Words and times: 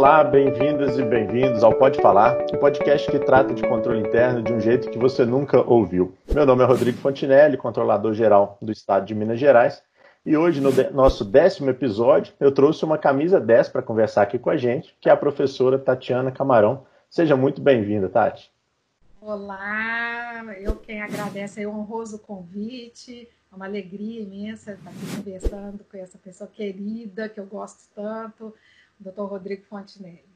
Olá, 0.00 0.24
bem-vindas 0.24 0.96
e 0.98 1.04
bem-vindos 1.04 1.62
ao 1.62 1.74
Pode 1.74 2.00
Falar, 2.00 2.46
um 2.54 2.58
podcast 2.58 3.10
que 3.10 3.18
trata 3.18 3.52
de 3.52 3.60
controle 3.68 4.00
interno 4.00 4.40
de 4.40 4.50
um 4.50 4.58
jeito 4.58 4.88
que 4.88 4.96
você 4.96 5.26
nunca 5.26 5.60
ouviu. 5.60 6.16
Meu 6.32 6.46
nome 6.46 6.62
é 6.62 6.66
Rodrigo 6.66 6.96
Fontinelli, 6.96 7.58
controlador 7.58 8.14
geral 8.14 8.56
do 8.62 8.72
estado 8.72 9.04
de 9.04 9.14
Minas 9.14 9.38
Gerais, 9.38 9.82
e 10.24 10.34
hoje, 10.38 10.58
no 10.58 10.70
nosso 10.94 11.22
décimo 11.22 11.68
episódio, 11.68 12.32
eu 12.40 12.50
trouxe 12.50 12.82
uma 12.82 12.96
camisa 12.96 13.38
10 13.38 13.68
para 13.68 13.82
conversar 13.82 14.22
aqui 14.22 14.38
com 14.38 14.48
a 14.48 14.56
gente, 14.56 14.96
que 15.02 15.10
é 15.10 15.12
a 15.12 15.16
professora 15.18 15.78
Tatiana 15.78 16.32
Camarão. 16.32 16.86
Seja 17.10 17.36
muito 17.36 17.60
bem-vinda, 17.60 18.08
Tati. 18.08 18.50
Olá, 19.20 20.42
eu 20.62 20.76
quem 20.76 21.02
agradece 21.02 21.66
o 21.66 21.72
honroso 21.72 22.18
convite. 22.20 23.28
É 23.52 23.54
uma 23.54 23.66
alegria 23.66 24.22
imensa 24.22 24.72
estar 24.72 24.88
aqui 24.88 25.16
conversando 25.16 25.84
com 25.84 25.98
essa 25.98 26.16
pessoa 26.16 26.48
querida 26.48 27.28
que 27.28 27.38
eu 27.38 27.44
gosto 27.44 27.82
tanto, 27.94 28.46
o 28.46 28.54
Dr. 29.00 29.22
Rodrigo 29.22 29.64
Fontenelle. 29.64 30.30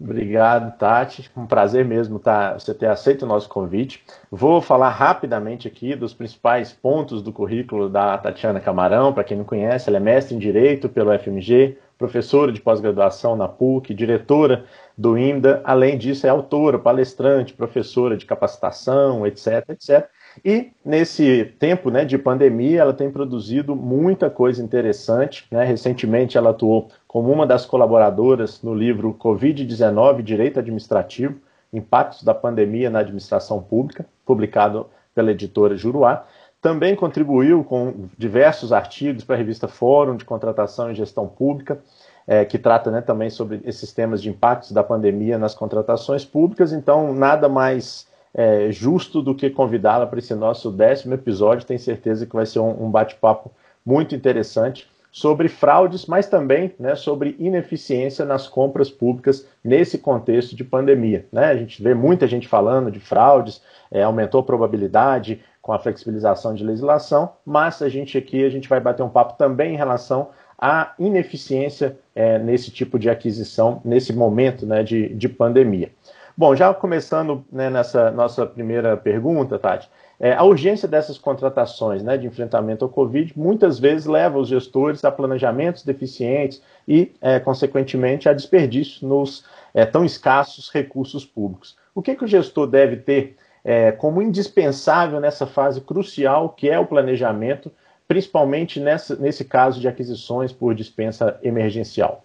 Obrigado, 0.00 0.76
Tati. 0.78 1.30
Um 1.36 1.46
prazer 1.46 1.84
mesmo 1.84 2.18
tá, 2.18 2.54
você 2.58 2.74
ter 2.74 2.86
aceito 2.86 3.22
o 3.22 3.26
nosso 3.26 3.48
convite. 3.48 4.04
Vou 4.30 4.60
falar 4.60 4.88
rapidamente 4.88 5.68
aqui 5.68 5.94
dos 5.94 6.12
principais 6.12 6.72
pontos 6.72 7.22
do 7.22 7.32
currículo 7.32 7.88
da 7.88 8.18
Tatiana 8.18 8.58
Camarão. 8.58 9.12
Para 9.12 9.22
quem 9.22 9.36
não 9.36 9.44
conhece, 9.44 9.88
ela 9.88 9.98
é 9.98 10.00
mestre 10.00 10.34
em 10.34 10.38
Direito 10.38 10.88
pelo 10.88 11.16
FMG, 11.16 11.78
professora 11.96 12.50
de 12.50 12.60
pós-graduação 12.60 13.36
na 13.36 13.46
PUC, 13.46 13.94
diretora 13.94 14.64
do 14.98 15.16
IMDA. 15.16 15.60
Além 15.62 15.96
disso, 15.96 16.26
é 16.26 16.30
autora, 16.30 16.80
palestrante, 16.80 17.54
professora 17.54 18.16
de 18.16 18.26
capacitação, 18.26 19.24
etc, 19.24 19.68
etc. 19.68 20.08
E 20.44 20.72
nesse 20.84 21.44
tempo 21.58 21.90
né, 21.90 22.04
de 22.04 22.16
pandemia, 22.16 22.80
ela 22.80 22.92
tem 22.92 23.10
produzido 23.10 23.76
muita 23.76 24.30
coisa 24.30 24.62
interessante. 24.62 25.46
Né? 25.50 25.64
Recentemente, 25.64 26.36
ela 26.36 26.50
atuou 26.50 26.88
como 27.12 27.30
uma 27.30 27.46
das 27.46 27.66
colaboradoras 27.66 28.62
no 28.62 28.74
livro 28.74 29.14
Covid-19 29.20 30.22
Direito 30.22 30.58
Administrativo: 30.58 31.38
Impactos 31.70 32.22
da 32.22 32.32
Pandemia 32.32 32.88
na 32.88 33.00
Administração 33.00 33.62
Pública, 33.62 34.06
publicado 34.24 34.86
pela 35.14 35.30
editora 35.30 35.76
Juruá. 35.76 36.24
Também 36.62 36.96
contribuiu 36.96 37.62
com 37.64 38.08
diversos 38.16 38.72
artigos 38.72 39.24
para 39.24 39.34
a 39.34 39.38
revista 39.38 39.68
Fórum 39.68 40.16
de 40.16 40.24
Contratação 40.24 40.90
e 40.90 40.94
Gestão 40.94 41.28
Pública, 41.28 41.82
é, 42.26 42.46
que 42.46 42.56
trata 42.56 42.90
né, 42.90 43.02
também 43.02 43.28
sobre 43.28 43.60
esses 43.64 43.92
temas 43.92 44.22
de 44.22 44.30
impactos 44.30 44.72
da 44.72 44.82
pandemia 44.82 45.36
nas 45.36 45.54
contratações 45.54 46.24
públicas. 46.24 46.72
Então, 46.72 47.12
nada 47.12 47.46
mais 47.46 48.06
é, 48.32 48.70
justo 48.70 49.20
do 49.20 49.34
que 49.34 49.50
convidá-la 49.50 50.06
para 50.06 50.18
esse 50.18 50.34
nosso 50.34 50.70
décimo 50.70 51.12
episódio. 51.12 51.66
Tenho 51.66 51.80
certeza 51.80 52.24
que 52.24 52.34
vai 52.34 52.46
ser 52.46 52.60
um, 52.60 52.86
um 52.86 52.90
bate-papo 52.90 53.50
muito 53.84 54.14
interessante 54.14 54.90
sobre 55.12 55.46
fraudes, 55.46 56.06
mas 56.06 56.26
também 56.26 56.74
né, 56.78 56.94
sobre 56.94 57.36
ineficiência 57.38 58.24
nas 58.24 58.48
compras 58.48 58.90
públicas 58.90 59.46
nesse 59.62 59.98
contexto 59.98 60.56
de 60.56 60.64
pandemia. 60.64 61.26
Né? 61.30 61.44
A 61.44 61.54
gente 61.54 61.82
vê 61.82 61.92
muita 61.92 62.26
gente 62.26 62.48
falando 62.48 62.90
de 62.90 62.98
fraudes, 62.98 63.60
é, 63.90 64.02
aumentou 64.02 64.40
a 64.40 64.44
probabilidade 64.44 65.42
com 65.60 65.70
a 65.70 65.78
flexibilização 65.78 66.54
de 66.54 66.64
legislação, 66.64 67.34
mas 67.44 67.82
a 67.82 67.90
gente 67.90 68.16
aqui 68.16 68.42
a 68.42 68.48
gente 68.48 68.68
vai 68.68 68.80
bater 68.80 69.02
um 69.02 69.08
papo 69.10 69.36
também 69.36 69.74
em 69.74 69.76
relação 69.76 70.30
à 70.58 70.94
ineficiência 70.98 71.98
é, 72.14 72.38
nesse 72.38 72.70
tipo 72.70 72.98
de 72.98 73.10
aquisição, 73.10 73.82
nesse 73.84 74.14
momento 74.14 74.64
né, 74.64 74.82
de, 74.82 75.10
de 75.10 75.28
pandemia. 75.28 75.92
Bom, 76.34 76.56
já 76.56 76.72
começando 76.72 77.44
né, 77.52 77.68
nessa 77.68 78.10
nossa 78.10 78.46
primeira 78.46 78.96
pergunta, 78.96 79.58
Tati, 79.58 79.90
é, 80.22 80.34
a 80.34 80.44
urgência 80.44 80.86
dessas 80.86 81.18
contratações 81.18 82.00
né, 82.00 82.16
de 82.16 82.28
enfrentamento 82.28 82.84
ao 82.84 82.88
Covid 82.88 83.36
muitas 83.36 83.80
vezes 83.80 84.06
leva 84.06 84.38
os 84.38 84.48
gestores 84.48 85.04
a 85.04 85.10
planejamentos 85.10 85.82
deficientes 85.82 86.62
e, 86.86 87.12
é, 87.20 87.40
consequentemente, 87.40 88.28
a 88.28 88.32
desperdício 88.32 89.04
nos 89.04 89.44
é, 89.74 89.84
tão 89.84 90.04
escassos 90.04 90.70
recursos 90.70 91.26
públicos. 91.26 91.76
O 91.92 92.00
que, 92.00 92.14
que 92.14 92.24
o 92.24 92.28
gestor 92.28 92.68
deve 92.68 92.98
ter 92.98 93.36
é, 93.64 93.90
como 93.90 94.22
indispensável 94.22 95.18
nessa 95.18 95.44
fase 95.44 95.80
crucial 95.80 96.50
que 96.50 96.70
é 96.70 96.78
o 96.78 96.86
planejamento, 96.86 97.72
principalmente 98.06 98.78
nessa, 98.78 99.16
nesse 99.16 99.44
caso 99.44 99.80
de 99.80 99.88
aquisições 99.88 100.52
por 100.52 100.72
dispensa 100.72 101.36
emergencial? 101.42 102.24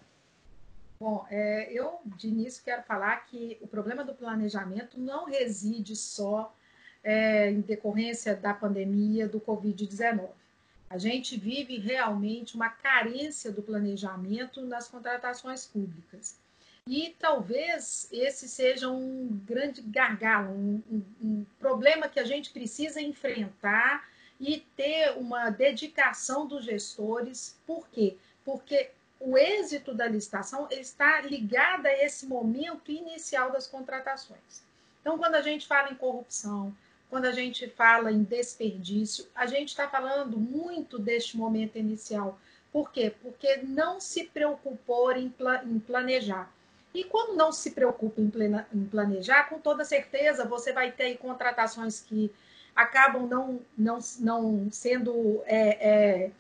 Bom, 1.00 1.26
é, 1.32 1.74
eu 1.74 2.00
de 2.06 2.28
início 2.28 2.64
quero 2.64 2.84
falar 2.84 3.26
que 3.26 3.58
o 3.60 3.68
problema 3.68 4.04
do 4.04 4.14
planejamento 4.14 5.00
não 5.00 5.26
reside 5.26 5.96
só 5.96 6.54
é, 7.04 7.50
em 7.52 7.62
decorrência 7.62 8.36
da 8.36 8.54
pandemia 8.54 9.28
do 9.28 9.40
Covid-19. 9.40 10.30
A 10.90 10.98
gente 10.98 11.38
vive 11.38 11.78
realmente 11.78 12.56
uma 12.56 12.70
carência 12.70 13.52
do 13.52 13.62
planejamento 13.62 14.62
nas 14.62 14.88
contratações 14.88 15.66
públicas. 15.66 16.38
E 16.88 17.14
talvez 17.20 18.08
esse 18.12 18.48
seja 18.48 18.90
um 18.90 19.28
grande 19.46 19.82
gargalo, 19.82 20.54
um, 20.54 20.82
um, 20.90 21.04
um 21.22 21.46
problema 21.60 22.08
que 22.08 22.20
a 22.20 22.24
gente 22.24 22.52
precisa 22.52 23.02
enfrentar 23.02 24.08
e 24.40 24.60
ter 24.76 25.18
uma 25.18 25.50
dedicação 25.50 26.48
dos 26.48 26.64
gestores. 26.64 27.58
Por 27.66 27.88
quê? 27.90 28.16
Porque 28.46 28.92
o 29.20 29.38
êxito 29.38 29.94
da 29.94 30.08
licitação 30.08 30.68
está 30.72 31.20
ligado 31.22 31.88
a 31.88 31.92
esse 31.92 32.26
momento 32.26 32.92
inicial 32.92 33.52
das 33.52 33.68
contratações. 33.68 34.64
Então, 35.02 35.18
quando 35.18 35.36
a 35.36 35.42
gente 35.42 35.68
fala 35.68 35.92
em 35.92 35.96
corrupção, 35.96 36.74
quando 37.10 37.26
a 37.26 37.32
gente 37.32 37.68
fala 37.70 38.12
em 38.12 38.24
desperdício, 38.24 39.28
a 39.34 39.46
gente 39.46 39.70
está 39.70 39.88
falando 39.88 40.38
muito 40.38 41.00
deste 41.00 41.38
momento 41.38 41.78
inicial. 41.78 42.40
Por 42.72 42.92
quê? 42.92 43.14
Porque 43.22 43.58
não 43.64 44.00
se 44.00 44.26
preocupou 44.26 45.12
em, 45.14 45.34
planejar. 45.86 46.52
E 46.94 47.04
quando 47.04 47.36
não 47.36 47.52
se 47.52 47.72
preocupa 47.72 48.20
em 48.22 48.86
planejar, 48.90 49.50
com 49.50 49.60
toda 49.60 49.86
certeza 49.86 50.46
você 50.46 50.74
vai 50.74 50.92
ter 50.92 51.18
contratações 51.18 52.02
que 52.02 52.32
acabam 52.76 53.28
não, 53.28 53.60
não, 53.78 54.00
não 54.20 54.72
sendo 54.72 55.42
é, 55.46 55.90
é, 55.90 56.32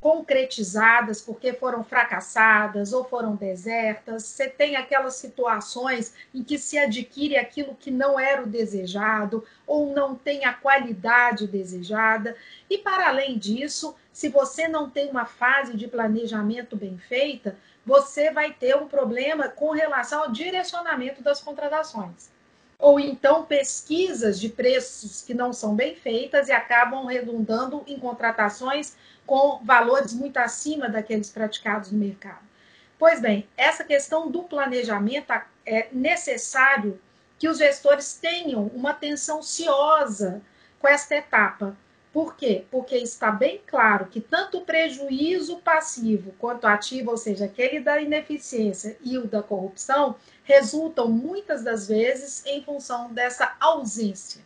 concretizadas 0.00 1.20
porque 1.20 1.52
foram 1.52 1.82
fracassadas 1.82 2.92
ou 2.92 3.04
foram 3.04 3.34
desertas. 3.34 4.24
Você 4.24 4.48
tem 4.48 4.76
aquelas 4.76 5.16
situações 5.16 6.14
em 6.34 6.42
que 6.42 6.58
se 6.58 6.78
adquire 6.78 7.36
aquilo 7.36 7.74
que 7.74 7.90
não 7.90 8.18
era 8.18 8.42
o 8.42 8.46
desejado 8.46 9.44
ou 9.66 9.92
não 9.92 10.14
tem 10.14 10.44
a 10.44 10.52
qualidade 10.52 11.46
desejada. 11.46 12.36
E 12.68 12.78
para 12.78 13.08
além 13.08 13.38
disso, 13.38 13.96
se 14.12 14.28
você 14.28 14.68
não 14.68 14.88
tem 14.88 15.10
uma 15.10 15.24
fase 15.24 15.76
de 15.76 15.88
planejamento 15.88 16.76
bem 16.76 16.98
feita, 16.98 17.56
você 17.84 18.30
vai 18.30 18.52
ter 18.52 18.76
um 18.76 18.88
problema 18.88 19.48
com 19.48 19.70
relação 19.70 20.24
ao 20.24 20.32
direcionamento 20.32 21.22
das 21.22 21.40
contratações. 21.40 22.35
Ou 22.78 23.00
então 23.00 23.44
pesquisas 23.44 24.38
de 24.38 24.48
preços 24.48 25.22
que 25.22 25.32
não 25.32 25.52
são 25.52 25.74
bem 25.74 25.94
feitas 25.94 26.48
e 26.48 26.52
acabam 26.52 27.06
redundando 27.06 27.82
em 27.86 27.98
contratações 27.98 28.94
com 29.26 29.60
valores 29.64 30.12
muito 30.12 30.36
acima 30.36 30.88
daqueles 30.88 31.30
praticados 31.30 31.90
no 31.90 31.98
mercado. 31.98 32.44
Pois 32.98 33.20
bem, 33.20 33.46
essa 33.56 33.84
questão 33.84 34.30
do 34.30 34.42
planejamento 34.44 35.32
é 35.64 35.88
necessário 35.92 37.00
que 37.38 37.48
os 37.48 37.58
gestores 37.58 38.14
tenham 38.14 38.66
uma 38.74 38.90
atenção 38.90 39.42
ciosa 39.42 40.40
com 40.78 40.88
esta 40.88 41.16
etapa. 41.16 41.76
Por 42.12 42.34
quê? 42.34 42.64
Porque 42.70 42.96
está 42.96 43.30
bem 43.30 43.60
claro 43.66 44.06
que 44.06 44.22
tanto 44.22 44.58
o 44.58 44.64
prejuízo 44.64 45.58
passivo 45.58 46.34
quanto 46.38 46.66
ativo, 46.66 47.10
ou 47.10 47.18
seja, 47.18 47.44
aquele 47.44 47.78
da 47.78 48.00
ineficiência 48.00 48.96
e 49.02 49.18
o 49.18 49.26
da 49.26 49.42
corrupção, 49.42 50.16
resultam 50.46 51.08
muitas 51.08 51.62
das 51.62 51.88
vezes 51.88 52.46
em 52.46 52.62
função 52.62 53.12
dessa 53.12 53.54
ausência. 53.60 54.40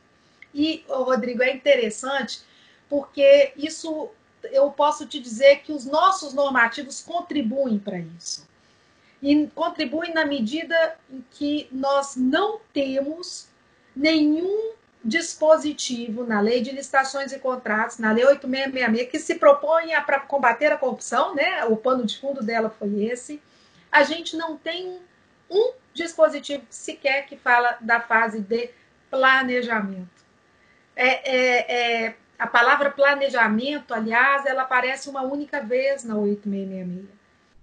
E, 0.53 0.83
Rodrigo, 0.89 1.43
é 1.43 1.55
interessante 1.55 2.41
porque 2.89 3.53
isso 3.57 4.09
eu 4.45 4.71
posso 4.71 5.07
te 5.07 5.21
dizer 5.21 5.61
que 5.61 5.73
os 5.73 5.85
nossos 5.85 6.33
normativos 6.33 7.03
contribuem 7.03 7.79
para 7.79 7.99
isso. 7.99 8.49
E 9.23 9.47
contribuem 9.49 10.15
na 10.15 10.25
medida 10.25 10.97
em 11.11 11.23
que 11.31 11.69
nós 11.71 12.17
não 12.17 12.59
temos 12.73 13.49
nenhum 13.95 14.73
dispositivo 15.05 16.25
na 16.25 16.41
Lei 16.41 16.63
de 16.63 16.71
Licitações 16.71 17.31
e 17.33 17.39
Contratos, 17.39 17.99
na 17.99 18.13
Lei 18.13 18.25
8666, 18.25 19.11
que 19.11 19.19
se 19.19 19.35
propõe 19.35 19.91
para 20.07 20.21
combater 20.21 20.73
a 20.73 20.79
corrupção, 20.79 21.35
né? 21.35 21.65
O 21.67 21.77
pano 21.77 22.07
de 22.07 22.19
fundo 22.19 22.43
dela 22.43 22.71
foi 22.71 23.05
esse. 23.05 23.41
A 23.93 24.03
gente 24.03 24.37
não 24.37 24.57
tem 24.57 24.99
um 25.51 25.73
dispositivo 25.93 26.65
sequer 26.71 27.27
que 27.27 27.37
fala 27.37 27.77
da 27.81 28.01
fase 28.01 28.41
de 28.41 28.71
planejamento. 29.11 30.21
É, 30.95 31.09
é, 31.09 32.05
é, 32.07 32.17
a 32.39 32.47
palavra 32.47 32.91
planejamento, 32.91 33.93
aliás, 33.93 34.47
ela 34.47 34.63
aparece 34.63 35.09
uma 35.09 35.23
única 35.23 35.61
vez 35.61 36.05
na 36.05 36.17
8666. 36.17 37.21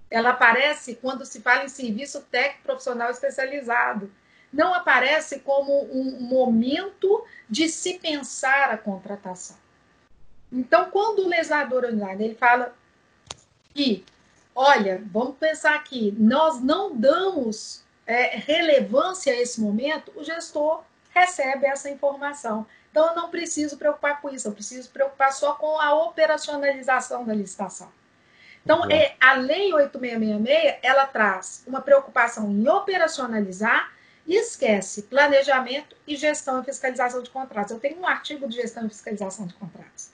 Ela 0.10 0.30
aparece 0.30 0.95
quando 0.95 1.25
se 1.25 1.42
fala 1.42 1.66
em 1.66 1.69
serviço 1.69 2.22
técnico 2.31 2.63
profissional 2.63 3.10
especializado. 3.10 4.12
Não 4.51 4.74
aparece 4.74 5.40
como 5.40 5.83
um 5.92 6.22
momento 6.22 7.25
de 7.50 7.68
se 7.68 8.00
pensar 8.00 8.72
a 8.72 8.78
contratação. 8.78 9.57
Então, 10.51 10.90
quando 10.90 11.19
o 11.19 11.28
legislador 11.28 11.86
online 11.86 12.24
ele 12.24 12.36
fala 12.36 12.74
que 13.74 14.06
olha, 14.57 15.04
vamos 15.13 15.38
pensar 15.38 15.75
aqui, 15.75 16.15
nós 16.18 16.59
não 16.59 16.95
damos 16.95 17.83
é, 18.07 18.38
relevância 18.38 19.31
a 19.31 19.36
esse 19.36 19.62
momento, 19.62 20.12
o 20.15 20.24
gestor 20.24 20.81
recebe 21.12 21.68
essa 21.68 21.92
informação. 21.92 22.65
Então, 22.89 23.09
eu 23.09 23.15
não 23.15 23.30
preciso 23.30 23.77
preocupar 23.77 24.19
com 24.19 24.30
isso, 24.31 24.48
eu 24.48 24.51
preciso 24.51 24.89
preocupar 24.89 25.31
só 25.31 25.54
com 25.54 25.80
a 25.80 25.94
operacionalização 25.94 27.24
da 27.24 27.36
licitação. 27.36 27.92
Então, 28.65 28.89
é, 28.89 29.15
a 29.21 29.33
Lei 29.33 29.71
8666, 29.71 30.80
ela 30.81 31.06
traz 31.06 31.63
uma 31.68 31.80
preocupação 31.80 32.50
em 32.50 32.68
operacionalizar 32.68 33.94
e 34.25 34.36
esquece 34.36 35.04
planejamento 35.04 35.95
e 36.07 36.15
gestão 36.15 36.62
e 36.62 36.65
fiscalização 36.65 37.21
de 37.21 37.30
contratos. 37.30 37.71
Eu 37.71 37.80
tenho 37.80 38.00
um 38.00 38.07
artigo 38.07 38.48
de 38.48 38.56
gestão 38.56 38.88
e 38.88 38.89
fiscalização 38.89 39.45
de 39.45 39.54
contratos. 39.54 40.09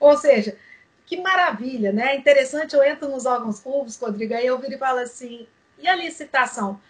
Ou 0.00 0.16
seja, 0.18 0.58
que 1.06 1.20
maravilha, 1.20 1.92
né? 1.92 2.16
Interessante, 2.16 2.74
eu 2.74 2.82
entro 2.82 3.08
nos 3.08 3.26
órgãos 3.26 3.60
públicos, 3.60 3.98
Rodrigo, 3.98 4.34
aí 4.34 4.46
eu 4.46 4.58
viro 4.58 4.74
e 4.74 4.78
falo 4.78 5.00
assim, 5.00 5.46
e 5.78 5.86
a 5.86 5.94
licitação? 5.94 6.80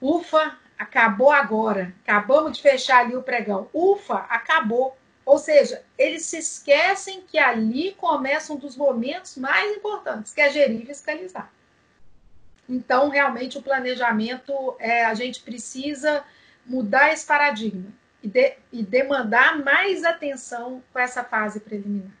Ufa, 0.00 0.56
acabou 0.78 1.30
agora. 1.30 1.94
Acabamos 2.02 2.56
de 2.56 2.62
fechar 2.62 3.00
ali 3.00 3.16
o 3.16 3.22
pregão. 3.22 3.68
Ufa, 3.72 4.18
acabou. 4.28 4.96
Ou 5.24 5.38
seja, 5.38 5.82
eles 5.98 6.24
se 6.24 6.38
esquecem 6.38 7.22
que 7.22 7.38
ali 7.38 7.92
começa 7.92 8.52
um 8.52 8.56
dos 8.56 8.76
momentos 8.76 9.36
mais 9.36 9.76
importantes, 9.76 10.32
que 10.32 10.40
é 10.40 10.50
gerir 10.50 10.82
e 10.82 10.86
fiscalizar. 10.86 11.50
Então, 12.68 13.08
realmente, 13.08 13.58
o 13.58 13.62
planejamento, 13.62 14.76
é, 14.78 15.04
a 15.04 15.14
gente 15.14 15.40
precisa 15.40 16.24
mudar 16.64 17.12
esse 17.12 17.26
paradigma 17.26 17.90
e, 18.22 18.28
de, 18.28 18.56
e 18.72 18.82
demandar 18.82 19.58
mais 19.58 20.04
atenção 20.04 20.82
com 20.92 20.98
essa 20.98 21.24
fase 21.24 21.60
preliminar. 21.60 22.17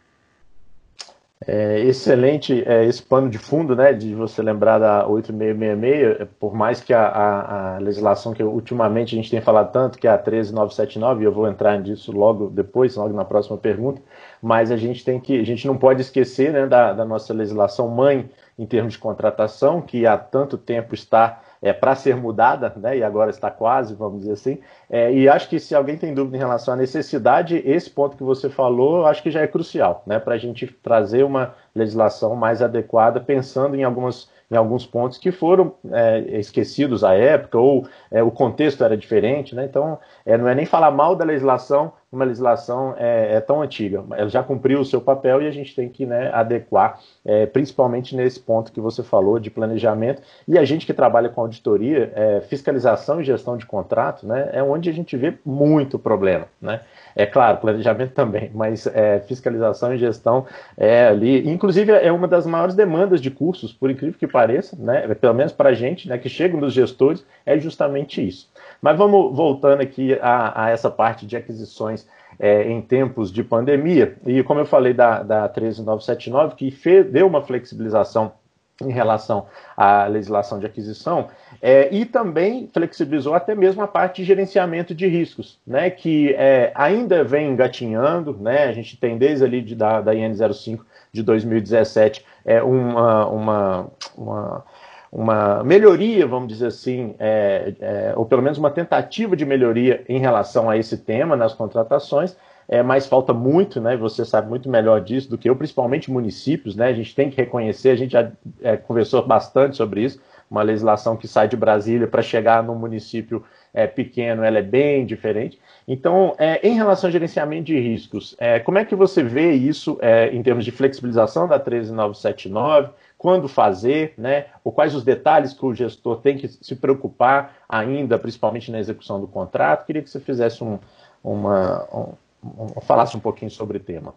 É 1.46 1.78
excelente 1.80 2.64
é, 2.66 2.84
esse 2.84 3.00
pano 3.00 3.30
de 3.30 3.38
fundo, 3.38 3.76
né, 3.76 3.92
de 3.92 4.12
você 4.12 4.42
lembrar 4.42 4.80
da 4.80 5.06
8666, 5.06 6.20
é, 6.20 6.28
por 6.40 6.52
mais 6.52 6.80
que 6.80 6.92
a, 6.92 7.06
a, 7.06 7.76
a, 7.76 7.78
legislação 7.78 8.34
que 8.34 8.42
ultimamente 8.42 9.14
a 9.14 9.16
gente 9.16 9.30
tem 9.30 9.40
falado 9.40 9.70
tanto, 9.70 9.98
que 9.98 10.08
é 10.08 10.10
a 10.10 10.18
13979, 10.18 11.22
e 11.22 11.24
eu 11.24 11.32
vou 11.32 11.46
entrar 11.46 11.78
nisso 11.78 12.10
logo 12.10 12.48
depois, 12.48 12.96
logo 12.96 13.14
na 13.14 13.24
próxima 13.24 13.56
pergunta, 13.56 14.02
mas 14.42 14.72
a 14.72 14.76
gente 14.76 15.04
tem 15.04 15.20
que, 15.20 15.38
a 15.40 15.44
gente 15.44 15.64
não 15.64 15.76
pode 15.76 16.00
esquecer, 16.00 16.52
né, 16.52 16.66
da, 16.66 16.92
da 16.92 17.04
nossa 17.04 17.32
legislação 17.32 17.88
mãe 17.88 18.28
em 18.58 18.66
termos 18.66 18.94
de 18.94 18.98
contratação, 18.98 19.80
que 19.80 20.06
há 20.06 20.18
tanto 20.18 20.58
tempo 20.58 20.92
está 20.92 21.40
é, 21.62 21.72
para 21.72 21.94
ser 21.94 22.16
mudada, 22.16 22.72
né, 22.76 22.98
e 22.98 23.02
agora 23.02 23.30
está 23.30 23.50
quase, 23.50 23.94
vamos 23.94 24.20
dizer 24.20 24.32
assim. 24.32 24.58
É, 24.88 25.12
e 25.12 25.28
acho 25.28 25.48
que 25.48 25.58
se 25.58 25.74
alguém 25.74 25.96
tem 25.96 26.14
dúvida 26.14 26.36
em 26.36 26.40
relação 26.40 26.74
à 26.74 26.76
necessidade, 26.76 27.62
esse 27.64 27.90
ponto 27.90 28.16
que 28.16 28.22
você 28.22 28.48
falou, 28.48 29.06
acho 29.06 29.22
que 29.22 29.30
já 29.30 29.40
é 29.40 29.46
crucial, 29.46 30.02
né, 30.06 30.18
para 30.18 30.34
a 30.34 30.38
gente 30.38 30.66
trazer 30.66 31.24
uma 31.24 31.54
legislação 31.74 32.34
mais 32.34 32.62
adequada, 32.62 33.20
pensando 33.20 33.76
em 33.76 33.84
algumas 33.84 34.28
em 34.50 34.56
alguns 34.56 34.86
pontos 34.86 35.18
que 35.18 35.30
foram 35.30 35.74
é, 35.92 36.20
esquecidos 36.38 37.04
à 37.04 37.14
época, 37.14 37.58
ou 37.58 37.86
é, 38.10 38.22
o 38.22 38.30
contexto 38.30 38.82
era 38.82 38.96
diferente, 38.96 39.54
né? 39.54 39.66
Então, 39.66 39.98
é, 40.24 40.38
não 40.38 40.48
é 40.48 40.54
nem 40.54 40.64
falar 40.64 40.90
mal 40.90 41.14
da 41.14 41.24
legislação, 41.24 41.92
uma 42.10 42.24
legislação 42.24 42.94
é, 42.96 43.34
é, 43.34 43.40
tão 43.40 43.60
antiga. 43.60 44.02
Ela 44.16 44.30
já 44.30 44.42
cumpriu 44.42 44.80
o 44.80 44.84
seu 44.84 45.00
papel 45.00 45.42
e 45.42 45.46
a 45.46 45.50
gente 45.50 45.74
tem 45.74 45.90
que 45.90 46.06
né, 46.06 46.30
adequar, 46.32 46.98
é, 47.24 47.44
principalmente 47.44 48.16
nesse 48.16 48.40
ponto 48.40 48.72
que 48.72 48.80
você 48.80 49.02
falou 49.02 49.38
de 49.38 49.50
planejamento. 49.50 50.22
E 50.46 50.58
a 50.58 50.64
gente 50.64 50.86
que 50.86 50.94
trabalha 50.94 51.28
com 51.28 51.42
auditoria, 51.42 52.10
é, 52.14 52.40
fiscalização 52.40 53.20
e 53.20 53.24
gestão 53.24 53.58
de 53.58 53.66
contrato, 53.66 54.26
né, 54.26 54.48
é 54.52 54.62
onde 54.62 54.88
a 54.88 54.92
gente 54.92 55.16
vê 55.18 55.34
muito 55.44 55.98
problema. 55.98 56.46
Né? 56.60 56.80
É 57.14 57.26
claro, 57.26 57.58
planejamento 57.58 58.12
também, 58.16 58.50
mas 58.54 58.86
é, 58.86 59.20
fiscalização 59.20 59.92
e 59.92 59.98
gestão 59.98 60.46
é 60.78 61.08
ali. 61.08 61.46
Inclusive, 61.46 61.92
é 61.92 62.10
uma 62.10 62.26
das 62.26 62.46
maiores 62.46 62.74
demandas 62.74 63.20
de 63.20 63.30
cursos, 63.30 63.70
por 63.70 63.90
incrível 63.90 64.18
que 64.18 64.26
pareça, 64.26 64.74
né, 64.78 65.14
pelo 65.14 65.34
menos 65.34 65.52
para 65.52 65.70
a 65.70 65.74
gente, 65.74 66.08
né, 66.08 66.16
que 66.16 66.30
chegam 66.30 66.58
dos 66.58 66.72
gestores, 66.72 67.24
é 67.44 67.58
justamente 67.58 68.26
isso. 68.26 68.48
Mas 68.80 68.96
vamos 68.96 69.36
voltando 69.36 69.80
aqui 69.80 70.18
a, 70.20 70.64
a 70.64 70.70
essa 70.70 70.90
parte 70.90 71.26
de 71.26 71.36
aquisições 71.36 72.06
é, 72.38 72.70
em 72.70 72.80
tempos 72.80 73.32
de 73.32 73.42
pandemia. 73.42 74.16
E 74.26 74.42
como 74.42 74.60
eu 74.60 74.66
falei 74.66 74.92
da, 74.92 75.22
da 75.22 75.48
13979, 75.48 76.54
que 76.54 76.70
fez, 76.70 77.10
deu 77.10 77.26
uma 77.26 77.42
flexibilização 77.42 78.32
em 78.80 78.92
relação 78.92 79.46
à 79.76 80.06
legislação 80.06 80.60
de 80.60 80.66
aquisição, 80.66 81.28
é, 81.60 81.92
e 81.92 82.04
também 82.04 82.70
flexibilizou 82.72 83.34
até 83.34 83.54
mesmo 83.54 83.82
a 83.82 83.88
parte 83.88 84.22
de 84.22 84.24
gerenciamento 84.24 84.94
de 84.94 85.06
riscos, 85.08 85.58
né, 85.66 85.90
que 85.90 86.32
é, 86.34 86.70
ainda 86.76 87.24
vem 87.24 87.50
engatinhando, 87.50 88.36
né, 88.38 88.66
a 88.66 88.72
gente 88.72 88.96
tem 88.96 89.18
desde 89.18 89.44
ali 89.44 89.60
de, 89.62 89.74
da, 89.74 90.00
da 90.00 90.14
IN 90.14 90.32
05 90.32 90.86
de 91.12 91.22
2017 91.24 92.24
é, 92.44 92.62
uma, 92.62 93.26
uma, 93.26 93.86
uma 94.16 94.64
uma 95.10 95.64
melhoria, 95.64 96.26
vamos 96.26 96.48
dizer 96.48 96.66
assim, 96.66 97.14
é, 97.18 97.74
é, 97.80 98.12
ou 98.16 98.26
pelo 98.26 98.42
menos 98.42 98.58
uma 98.58 98.70
tentativa 98.70 99.34
de 99.34 99.44
melhoria 99.44 100.04
em 100.08 100.18
relação 100.18 100.68
a 100.68 100.76
esse 100.76 100.98
tema 100.98 101.34
nas 101.36 101.54
contratações, 101.54 102.36
é, 102.68 102.82
mas 102.82 103.06
falta 103.06 103.32
muito, 103.32 103.80
né? 103.80 103.96
Você 103.96 104.26
sabe 104.26 104.48
muito 104.48 104.68
melhor 104.68 105.00
disso 105.00 105.30
do 105.30 105.38
que 105.38 105.48
eu, 105.48 105.56
principalmente 105.56 106.10
municípios, 106.10 106.76
né? 106.76 106.88
A 106.88 106.92
gente 106.92 107.14
tem 107.14 107.30
que 107.30 107.36
reconhecer, 107.36 107.88
a 107.90 107.96
gente 107.96 108.12
já 108.12 108.30
é, 108.62 108.76
conversou 108.76 109.26
bastante 109.26 109.76
sobre 109.76 110.02
isso, 110.02 110.20
uma 110.50 110.62
legislação 110.62 111.16
que 111.16 111.26
sai 111.26 111.48
de 111.48 111.56
Brasília 111.56 112.06
para 112.06 112.20
chegar 112.20 112.62
num 112.62 112.74
município 112.74 113.42
é, 113.72 113.86
pequeno, 113.86 114.42
ela 114.42 114.58
é 114.58 114.62
bem 114.62 115.06
diferente. 115.06 115.58
Então, 115.86 116.34
é, 116.38 116.66
em 116.66 116.74
relação 116.74 117.08
ao 117.08 117.12
gerenciamento 117.12 117.64
de 117.64 117.78
riscos, 117.78 118.34
é, 118.38 118.58
como 118.58 118.78
é 118.78 118.84
que 118.84 118.94
você 118.94 119.22
vê 119.22 119.52
isso 119.52 119.98
é, 120.02 120.28
em 120.28 120.42
termos 120.42 120.64
de 120.64 120.70
flexibilização 120.70 121.48
da 121.48 121.58
13979? 121.58 122.90
Quando 123.18 123.48
fazer, 123.48 124.14
né? 124.16 124.46
Ou 124.62 124.70
quais 124.70 124.94
os 124.94 125.02
detalhes 125.02 125.52
que 125.52 125.66
o 125.66 125.74
gestor 125.74 126.20
tem 126.20 126.38
que 126.38 126.46
se 126.46 126.76
preocupar 126.76 127.58
ainda, 127.68 128.16
principalmente 128.16 128.70
na 128.70 128.78
execução 128.78 129.20
do 129.20 129.26
contrato. 129.26 129.84
Queria 129.84 130.00
que 130.00 130.08
você 130.08 130.20
fizesse 130.20 130.62
um, 130.62 130.78
uma, 131.22 131.84
um, 131.92 132.14
um, 132.44 132.80
falasse 132.80 133.16
um 133.16 133.20
pouquinho 133.20 133.50
sobre 133.50 133.78
o 133.78 133.80
tema. 133.80 134.14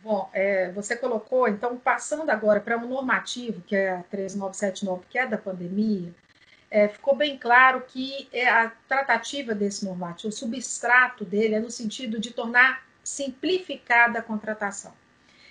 Bom, 0.00 0.30
é, 0.32 0.70
você 0.70 0.96
colocou, 0.96 1.48
então, 1.48 1.76
passando 1.76 2.30
agora 2.30 2.60
para 2.60 2.78
um 2.78 2.86
normativo, 2.86 3.60
que 3.62 3.74
é 3.74 3.90
a 3.90 4.02
13979, 4.04 5.02
que 5.10 5.18
é 5.18 5.26
da 5.26 5.36
pandemia, 5.36 6.14
é, 6.70 6.86
ficou 6.86 7.16
bem 7.16 7.36
claro 7.36 7.82
que 7.88 8.28
é 8.32 8.48
a 8.48 8.70
tratativa 8.86 9.52
desse 9.54 9.84
normativo, 9.84 10.28
o 10.28 10.32
substrato 10.32 11.24
dele 11.24 11.56
é 11.56 11.60
no 11.60 11.70
sentido 11.70 12.20
de 12.20 12.30
tornar 12.30 12.86
simplificada 13.02 14.20
a 14.20 14.22
contratação. 14.22 14.92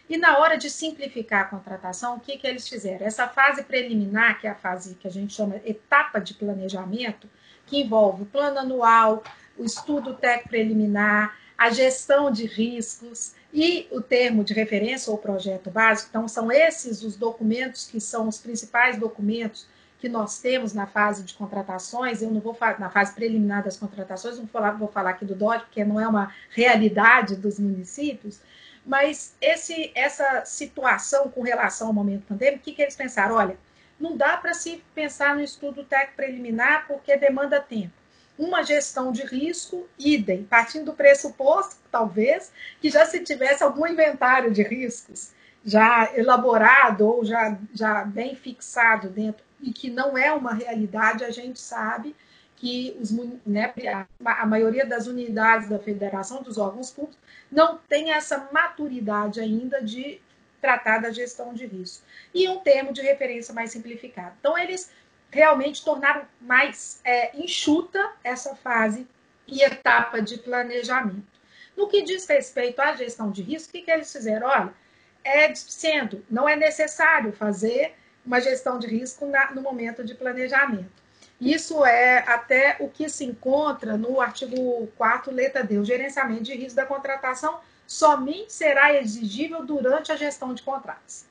E 0.10 0.18
na 0.18 0.38
hora 0.38 0.58
de 0.58 0.70
simplificar 0.70 1.42
a 1.42 1.46
contratação, 1.46 2.16
o 2.16 2.20
que, 2.20 2.38
que 2.38 2.48
eles 2.48 2.68
fizeram? 2.68 3.06
Essa 3.06 3.28
fase 3.28 3.64
preliminar, 3.64 4.40
que 4.40 4.48
é 4.48 4.50
a 4.50 4.56
fase 4.56 4.96
que 4.96 5.08
a 5.08 5.12
gente 5.12 5.34
chama 5.34 5.62
etapa 5.66 6.20
de 6.20 6.34
planejamento, 6.34 7.30
que 7.66 7.82
envolve 7.82 8.24
o 8.24 8.26
plano 8.26 8.60
anual, 8.60 9.24
o 9.58 9.66
estudo 9.66 10.14
técnico 10.14 10.50
preliminar, 10.50 11.38
a 11.58 11.70
gestão 11.72 12.32
de 12.32 12.46
riscos 12.46 13.34
e 13.52 13.88
o 13.92 14.00
termo 14.00 14.44
de 14.44 14.54
referência 14.54 15.12
ou 15.12 15.18
projeto 15.18 15.70
básico. 15.70 16.10
Então, 16.10 16.28
são 16.28 16.52
esses 16.52 17.02
os 17.02 17.18
documentos 17.18 17.88
que 17.88 18.00
são 18.00 18.28
os 18.28 18.38
principais 18.38 18.98
documentos 18.98 19.68
que 20.00 20.08
nós 20.08 20.40
temos 20.40 20.74
na 20.74 20.86
fase 20.86 21.24
de 21.24 21.34
contratações. 21.34 22.22
Eu 22.22 22.30
não 22.30 22.40
vou 22.40 22.56
na 22.78 22.90
fase 22.90 23.14
preliminar 23.14 23.64
das 23.64 23.78
contratações, 23.78 24.36
não 24.36 24.44
vou 24.44 24.52
falar, 24.52 24.72
vou 24.72 24.88
falar 24.88 25.10
aqui 25.12 25.26
do 25.26 25.34
DOT, 25.34 25.62
porque 25.62 25.84
não 25.84 26.00
é 26.00 26.08
uma 26.08 26.32
realidade 26.52 27.36
dos 27.36 27.60
municípios, 27.60 28.40
mas 28.88 29.36
esse, 29.42 29.92
essa 29.94 30.46
situação 30.46 31.30
com 31.30 31.42
relação 31.42 31.88
ao 31.88 31.94
momento 31.94 32.26
pandêmico, 32.26 32.62
o 32.62 32.64
que, 32.64 32.72
que 32.72 32.82
eles 32.82 32.96
pensaram? 32.96 33.36
Olha, 33.36 33.58
não 34.00 34.16
dá 34.16 34.38
para 34.38 34.54
se 34.54 34.82
pensar 34.96 35.36
no 35.36 35.42
estudo 35.42 35.84
técnico 35.84 36.16
preliminar 36.16 36.88
porque 36.88 37.16
demanda 37.18 37.60
tempo. 37.60 37.94
Uma 38.40 38.64
gestão 38.64 39.12
de 39.12 39.24
risco, 39.24 39.88
idem, 40.00 40.44
partindo 40.44 40.86
do 40.86 40.94
pressuposto, 40.94 41.76
talvez, 41.92 42.52
que 42.80 42.90
já 42.90 43.06
se 43.06 43.20
tivesse 43.20 43.62
algum 43.64 43.86
inventário 43.86 44.52
de 44.52 44.64
riscos 44.64 45.32
já 45.66 46.10
elaborado 46.16 47.06
ou 47.06 47.26
já, 47.26 47.58
já 47.74 48.06
bem 48.06 48.36
fixado 48.36 49.10
dentro, 49.10 49.44
e 49.60 49.74
que 49.74 49.90
não 49.90 50.18
é 50.18 50.32
uma 50.32 50.54
realidade, 50.54 51.26
a 51.26 51.32
gente 51.32 51.60
sabe 51.60 52.16
que 52.58 52.98
os, 53.00 53.12
né, 53.46 53.74
a 54.26 54.46
maioria 54.46 54.86
das 54.86 55.08
unidades 55.08 55.70
da 55.70 55.80
federação, 55.80 56.42
dos 56.42 56.58
órgãos 56.58 56.92
públicos, 56.92 57.18
não 57.52 57.78
tem 57.88 58.12
essa 58.12 58.50
maturidade 58.52 59.40
ainda 59.40 59.82
de 59.82 60.20
tratar 60.60 60.98
da 60.98 61.12
gestão 61.12 61.54
de 61.54 61.66
risco. 61.66 62.04
E 62.34 62.50
um 62.50 62.60
termo 62.60 62.92
de 62.92 63.02
referência 63.02 63.54
mais 63.54 63.72
simplificado. 63.72 64.36
Então, 64.40 64.58
eles 64.58 64.92
realmente 65.30 65.86
tornaram 65.86 66.26
mais 66.42 67.00
é, 67.04 67.38
enxuta 67.38 68.12
essa 68.24 68.56
fase 68.56 69.08
e 69.48 69.62
etapa 69.62 70.22
de 70.22 70.38
planejamento. 70.40 71.38
No 71.76 71.88
que 71.88 72.02
diz 72.02 72.26
respeito 72.28 72.82
à 72.82 72.96
gestão 72.96 73.30
de 73.30 73.44
risco, 73.44 73.70
o 73.70 73.72
que, 73.72 73.84
que 73.84 73.92
eles 73.92 74.12
fizeram? 74.12 74.48
Olha, 74.48 74.74
é 75.24 75.54
sendo, 75.54 76.26
não 76.30 76.50
é 76.50 76.56
necessário 76.56 77.32
fazer 77.32 77.94
uma 78.26 78.42
gestão 78.42 78.80
de 78.80 78.88
risco 78.88 79.28
na, 79.28 79.52
no 79.52 79.62
momento 79.62 80.04
de 80.04 80.16
planejamento. 80.16 81.07
Isso 81.40 81.86
é 81.86 82.20
até 82.28 82.78
o 82.80 82.90
que 82.90 83.08
se 83.08 83.24
encontra 83.24 83.96
no 83.96 84.20
artigo 84.20 84.88
4, 84.98 85.32
letra 85.32 85.64
D. 85.64 85.78
O 85.78 85.86
gerenciamento 85.86 86.44
de 86.44 86.56
risco 86.56 86.76
da 86.76 86.86
contratação 86.86 87.60
somente 87.86 88.52
será 88.52 88.96
exigível 88.96 89.64
durante 89.64 90.12
a 90.12 90.16
gestão 90.16 90.54
de 90.54 90.64
contratos. 90.64 91.26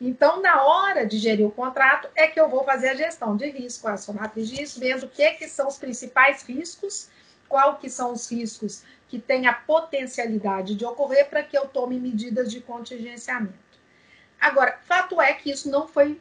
Então, 0.00 0.40
na 0.40 0.62
hora 0.62 1.04
de 1.04 1.18
gerir 1.18 1.44
o 1.44 1.50
contrato, 1.50 2.08
é 2.14 2.28
que 2.28 2.38
eu 2.38 2.48
vou 2.48 2.62
fazer 2.62 2.90
a 2.90 2.94
gestão 2.94 3.36
de 3.36 3.50
risco, 3.50 3.88
a 3.88 3.96
sua 3.96 4.14
matriz 4.14 4.48
de 4.48 4.56
risco, 4.56 4.78
vendo 4.78 5.06
o 5.06 5.08
que, 5.08 5.28
que 5.32 5.48
são 5.48 5.66
os 5.66 5.76
principais 5.76 6.42
riscos, 6.44 7.08
qual 7.48 7.78
que 7.78 7.90
são 7.90 8.12
os 8.12 8.30
riscos 8.30 8.84
que 9.08 9.18
têm 9.18 9.46
a 9.46 9.52
potencialidade 9.52 10.76
de 10.76 10.84
ocorrer 10.84 11.28
para 11.28 11.42
que 11.42 11.58
eu 11.58 11.66
tome 11.66 11.98
medidas 11.98 12.50
de 12.50 12.60
contingenciamento. 12.60 13.54
Agora, 14.40 14.78
fato 14.84 15.20
é 15.20 15.32
que 15.32 15.50
isso 15.50 15.68
não 15.68 15.88
foi, 15.88 16.20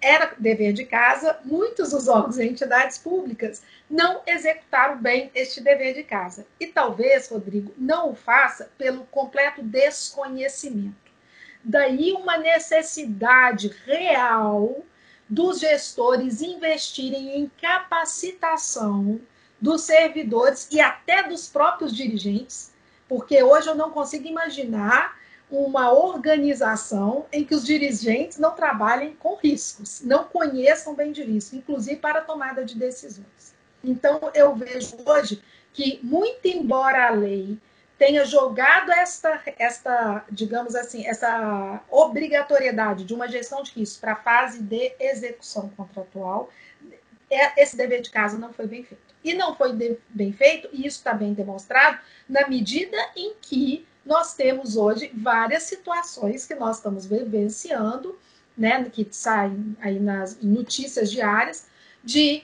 era 0.00 0.34
dever 0.38 0.72
de 0.72 0.84
casa, 0.84 1.38
muitos 1.44 1.90
dos 1.90 2.08
órgãos 2.08 2.38
e 2.38 2.44
entidades 2.44 2.98
públicas 2.98 3.62
não 3.90 4.22
executaram 4.26 4.98
bem 4.98 5.30
este 5.34 5.60
dever 5.60 5.94
de 5.94 6.02
casa. 6.04 6.46
E 6.60 6.66
talvez, 6.66 7.28
Rodrigo, 7.28 7.72
não 7.76 8.10
o 8.10 8.14
faça 8.14 8.70
pelo 8.78 9.04
completo 9.06 9.62
desconhecimento. 9.62 10.94
Daí 11.62 12.12
uma 12.12 12.36
necessidade 12.36 13.68
real 13.86 14.84
dos 15.28 15.60
gestores 15.60 16.42
investirem 16.42 17.38
em 17.38 17.50
capacitação 17.60 19.20
dos 19.60 19.82
servidores 19.82 20.68
e 20.70 20.80
até 20.80 21.22
dos 21.22 21.48
próprios 21.48 21.96
dirigentes, 21.96 22.72
porque 23.08 23.42
hoje 23.42 23.68
eu 23.68 23.74
não 23.74 23.90
consigo 23.90 24.28
imaginar 24.28 25.18
uma 25.54 25.92
organização 25.92 27.26
em 27.32 27.44
que 27.44 27.54
os 27.54 27.64
dirigentes 27.64 28.38
não 28.38 28.50
trabalhem 28.52 29.14
com 29.14 29.36
riscos, 29.36 30.00
não 30.02 30.24
conheçam 30.24 30.94
bem 30.94 31.12
de 31.12 31.22
risco, 31.22 31.54
inclusive 31.54 31.96
para 31.96 32.20
tomada 32.20 32.64
de 32.64 32.76
decisões. 32.76 33.54
Então, 33.82 34.30
eu 34.34 34.54
vejo 34.54 34.96
hoje 35.06 35.42
que, 35.72 36.00
muito 36.02 36.46
embora 36.46 37.08
a 37.08 37.10
lei 37.10 37.58
tenha 37.96 38.24
jogado 38.24 38.90
esta, 38.90 39.40
esta, 39.58 40.24
digamos 40.30 40.74
assim, 40.74 41.06
essa 41.06 41.80
obrigatoriedade 41.90 43.04
de 43.04 43.14
uma 43.14 43.28
gestão 43.28 43.62
de 43.62 43.70
risco 43.72 44.00
para 44.00 44.12
a 44.12 44.16
fase 44.16 44.60
de 44.60 44.92
execução 44.98 45.68
contratual, 45.76 46.50
é, 47.30 47.62
esse 47.62 47.76
dever 47.76 48.02
de 48.02 48.10
casa 48.10 48.36
não 48.36 48.52
foi 48.52 48.66
bem 48.66 48.82
feito. 48.82 49.14
E 49.22 49.32
não 49.32 49.54
foi 49.54 49.72
bem 50.08 50.32
feito, 50.32 50.68
e 50.72 50.86
isso 50.86 50.98
está 50.98 51.14
bem 51.14 51.32
demonstrado, 51.32 51.98
na 52.28 52.46
medida 52.48 52.96
em 53.16 53.34
que 53.40 53.86
nós 54.04 54.34
temos 54.34 54.76
hoje 54.76 55.10
várias 55.14 55.64
situações 55.64 56.46
que 56.46 56.54
nós 56.54 56.76
estamos 56.76 57.06
vivenciando, 57.06 58.18
né, 58.56 58.84
que 58.92 59.06
saem 59.10 59.76
aí 59.80 59.98
nas 59.98 60.38
notícias 60.40 61.10
diárias, 61.10 61.66
de 62.02 62.42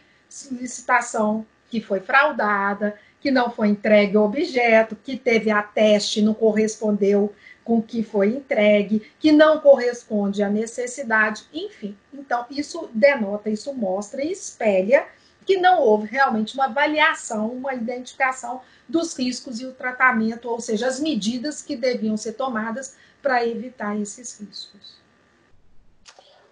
licitação 0.50 1.47
que 1.69 1.81
foi 1.81 2.00
fraudada, 2.00 2.99
que 3.21 3.31
não 3.31 3.50
foi 3.50 3.69
entregue 3.69 4.17
o 4.17 4.23
objeto, 4.23 4.97
que 4.97 5.17
teve 5.17 5.50
ateste, 5.50 6.23
não 6.23 6.35
correspondeu 6.35 7.33
com 7.62 7.79
o 7.79 7.83
que 7.83 8.02
foi 8.02 8.29
entregue, 8.29 9.02
que 9.21 9.31
não 9.31 9.61
corresponde 9.61 10.43
à 10.43 10.49
necessidade, 10.49 11.45
enfim. 11.52 11.97
Então, 12.12 12.47
isso 12.50 12.88
denota, 12.93 13.50
isso 13.50 13.73
mostra 13.75 14.25
e 14.25 14.33
espelha 14.33 15.07
que 15.50 15.57
não 15.57 15.80
houve 15.80 16.07
realmente 16.07 16.54
uma 16.54 16.66
avaliação, 16.66 17.49
uma 17.49 17.75
identificação 17.75 18.61
dos 18.88 19.19
riscos 19.19 19.61
e 19.61 19.66
o 19.66 19.73
tratamento, 19.73 20.49
ou 20.49 20.61
seja, 20.61 20.87
as 20.87 21.00
medidas 21.00 21.61
que 21.61 21.75
deviam 21.75 22.16
ser 22.16 22.35
tomadas 22.35 22.97
para 23.21 23.45
evitar 23.45 23.99
esses 23.99 24.38
riscos. 24.38 25.00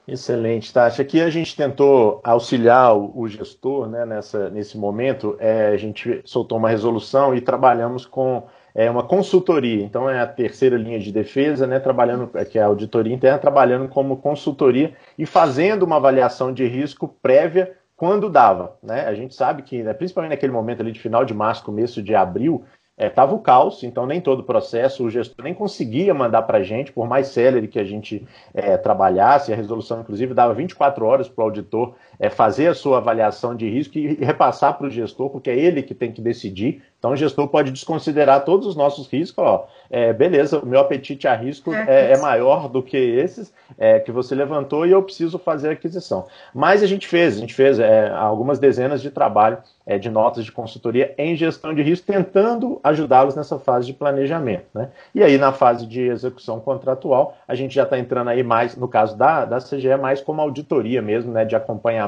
Excelente, 0.06 0.72
Tati. 0.72 1.00
Aqui 1.00 1.20
a 1.20 1.30
gente 1.30 1.54
tentou 1.54 2.20
auxiliar 2.24 2.96
o, 2.96 3.28
gestor 3.28 3.88
né, 3.88 4.04
nessa, 4.04 4.50
nesse 4.50 4.76
momento. 4.76 5.36
É, 5.38 5.68
a 5.68 5.76
gente 5.76 6.20
soltou 6.24 6.58
uma 6.58 6.68
resolução 6.68 7.36
e 7.36 7.40
trabalhamos 7.40 8.04
com 8.04 8.48
é, 8.74 8.90
uma 8.90 9.04
consultoria. 9.04 9.84
Então, 9.84 10.10
é 10.10 10.18
a 10.18 10.26
terceira 10.26 10.76
linha 10.76 10.98
de 10.98 11.12
defesa, 11.12 11.68
né, 11.68 11.78
trabalhando, 11.78 12.30
é, 12.34 12.44
que 12.44 12.58
é 12.58 12.62
a 12.62 12.66
auditoria 12.66 13.14
interna, 13.14 13.38
trabalhando 13.38 13.88
como 13.88 14.16
consultoria 14.16 14.92
e 15.16 15.24
fazendo 15.24 15.84
uma 15.84 15.96
avaliação 15.96 16.52
de 16.52 16.66
risco 16.66 17.06
prévia 17.22 17.78
quando 17.98 18.30
dava. 18.30 18.78
Né? 18.80 19.04
A 19.06 19.12
gente 19.12 19.34
sabe 19.34 19.62
que, 19.62 19.82
né, 19.82 19.92
principalmente 19.92 20.30
naquele 20.30 20.52
momento 20.52 20.80
ali 20.80 20.92
de 20.92 21.00
final 21.00 21.24
de 21.24 21.34
março, 21.34 21.64
começo 21.64 22.00
de 22.00 22.14
abril, 22.14 22.64
estava 22.96 23.32
é, 23.32 23.34
o 23.34 23.40
caos, 23.40 23.82
então 23.82 24.06
nem 24.06 24.20
todo 24.20 24.40
o 24.40 24.44
processo 24.44 25.04
o 25.04 25.10
gestor 25.10 25.44
nem 25.44 25.52
conseguia 25.52 26.14
mandar 26.14 26.42
para 26.42 26.58
a 26.58 26.62
gente, 26.62 26.92
por 26.92 27.08
mais 27.08 27.26
célere 27.26 27.66
que 27.66 27.78
a 27.78 27.84
gente 27.84 28.24
é, 28.54 28.76
trabalhasse, 28.76 29.52
a 29.52 29.56
resolução, 29.56 30.00
inclusive, 30.00 30.32
dava 30.32 30.54
24 30.54 31.04
horas 31.04 31.28
para 31.28 31.42
o 31.42 31.46
auditor 31.46 31.96
é, 32.18 32.28
fazer 32.28 32.66
a 32.68 32.74
sua 32.74 32.98
avaliação 32.98 33.54
de 33.54 33.68
risco 33.68 33.96
e 33.98 34.14
repassar 34.14 34.76
para 34.76 34.86
o 34.86 34.90
gestor, 34.90 35.30
porque 35.30 35.50
é 35.50 35.56
ele 35.56 35.82
que 35.82 35.94
tem 35.94 36.10
que 36.10 36.20
decidir. 36.20 36.82
Então, 36.98 37.12
o 37.12 37.16
gestor 37.16 37.46
pode 37.46 37.70
desconsiderar 37.70 38.44
todos 38.44 38.66
os 38.66 38.74
nossos 38.74 39.06
riscos. 39.06 39.44
Ó, 39.44 39.68
é, 39.88 40.12
beleza, 40.12 40.58
o 40.58 40.66
meu 40.66 40.80
apetite 40.80 41.28
a 41.28 41.34
risco 41.34 41.72
é, 41.72 41.84
é, 41.88 42.12
é 42.12 42.18
maior 42.18 42.68
do 42.68 42.82
que 42.82 42.96
esses 42.96 43.54
é, 43.78 44.00
que 44.00 44.10
você 44.10 44.34
levantou 44.34 44.84
e 44.84 44.90
eu 44.90 45.02
preciso 45.02 45.38
fazer 45.38 45.68
a 45.68 45.72
aquisição. 45.72 46.26
Mas 46.52 46.82
a 46.82 46.86
gente 46.86 47.06
fez, 47.06 47.36
a 47.36 47.40
gente 47.40 47.54
fez 47.54 47.78
é, 47.78 48.10
algumas 48.10 48.58
dezenas 48.58 49.00
de 49.00 49.10
trabalho 49.10 49.58
de 50.02 50.10
notas 50.10 50.44
de 50.44 50.52
consultoria 50.52 51.14
em 51.16 51.34
gestão 51.34 51.72
de 51.72 51.80
risco, 51.80 52.06
tentando 52.06 52.78
ajudá-los 52.84 53.34
nessa 53.34 53.58
fase 53.58 53.86
de 53.86 53.94
planejamento. 53.94 54.66
Né? 54.74 54.90
E 55.14 55.22
aí, 55.22 55.38
na 55.38 55.50
fase 55.50 55.86
de 55.86 56.02
execução 56.02 56.60
contratual, 56.60 57.38
a 57.48 57.54
gente 57.54 57.74
já 57.74 57.84
está 57.84 57.98
entrando 57.98 58.28
aí 58.28 58.42
mais, 58.42 58.76
no 58.76 58.86
caso 58.86 59.16
da, 59.16 59.46
da 59.46 59.56
CGE, 59.60 59.96
mais 59.96 60.20
como 60.20 60.42
auditoria 60.42 61.00
mesmo, 61.00 61.32
né, 61.32 61.46
de 61.46 61.56
acompanhamento 61.56 62.07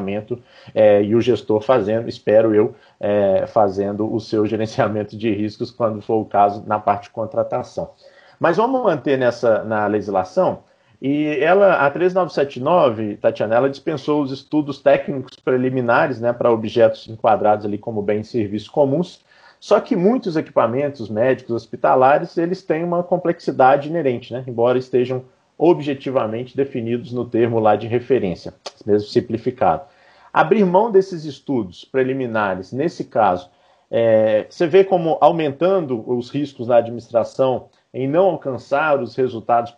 e 0.75 1.15
o 1.15 1.21
gestor 1.21 1.61
fazendo, 1.61 2.09
espero 2.09 2.55
eu, 2.55 2.75
fazendo 3.49 4.13
o 4.13 4.21
seu 4.21 4.47
gerenciamento 4.47 4.71
gerenciamento 4.81 5.17
de 5.17 5.33
riscos 5.33 5.71
quando 5.71 6.01
for 6.01 6.21
o 6.21 6.25
caso 6.25 6.65
na 6.67 6.79
parte 6.79 7.05
de 7.05 7.11
contratação. 7.11 7.91
Mas 8.39 8.57
vamos 8.57 8.83
manter 8.83 9.19
nessa 9.19 9.65
na 9.65 9.87
legislação. 9.87 10.61
E 11.03 11.39
ela, 11.41 11.87
a 11.87 11.91
13979, 11.91 13.17
Tatiana, 13.17 13.55
ela 13.55 13.71
dispensou 13.71 14.23
os 14.23 14.31
estudos 14.31 14.81
técnicos 14.81 15.37
preliminares 15.39 16.21
né, 16.21 16.33
para 16.33 16.51
objetos 16.51 17.09
enquadrados 17.09 17.65
ali 17.65 17.79
como 17.79 18.03
bens 18.03 18.29
e 18.29 18.33
serviços 18.33 18.69
comuns, 18.69 19.25
só 19.59 19.81
que 19.81 19.97
muitos 19.97 20.37
equipamentos 20.37 21.09
médicos 21.09 21.55
hospitalares, 21.55 22.37
eles 22.37 22.63
têm 22.63 22.85
uma 22.85 23.03
complexidade 23.03 23.89
inerente, 23.89 24.33
né, 24.33 24.45
embora 24.47 24.79
estejam 24.79 25.25
objetivamente 25.57 26.55
definidos 26.55 27.13
no 27.13 27.25
termo 27.25 27.59
lá 27.59 27.77
de 27.77 27.87
referência, 27.87 28.53
mesmo 28.85 29.09
simplificado. 29.09 29.85
Abrir 30.33 30.65
mão 30.65 30.91
desses 30.91 31.25
estudos 31.25 31.85
preliminares, 31.85 32.73
nesse 32.73 33.05
caso, 33.05 33.51
é, 33.91 34.47
você 34.49 34.67
vê 34.67 34.85
como 34.85 35.19
aumentando 35.21 36.09
os 36.09 36.31
riscos 36.31 36.69
na 36.69 36.77
administração 36.77 37.69
em 37.93 38.07
não 38.07 38.27
alcançar 38.27 39.03
os 39.03 39.17
resultados 39.17 39.73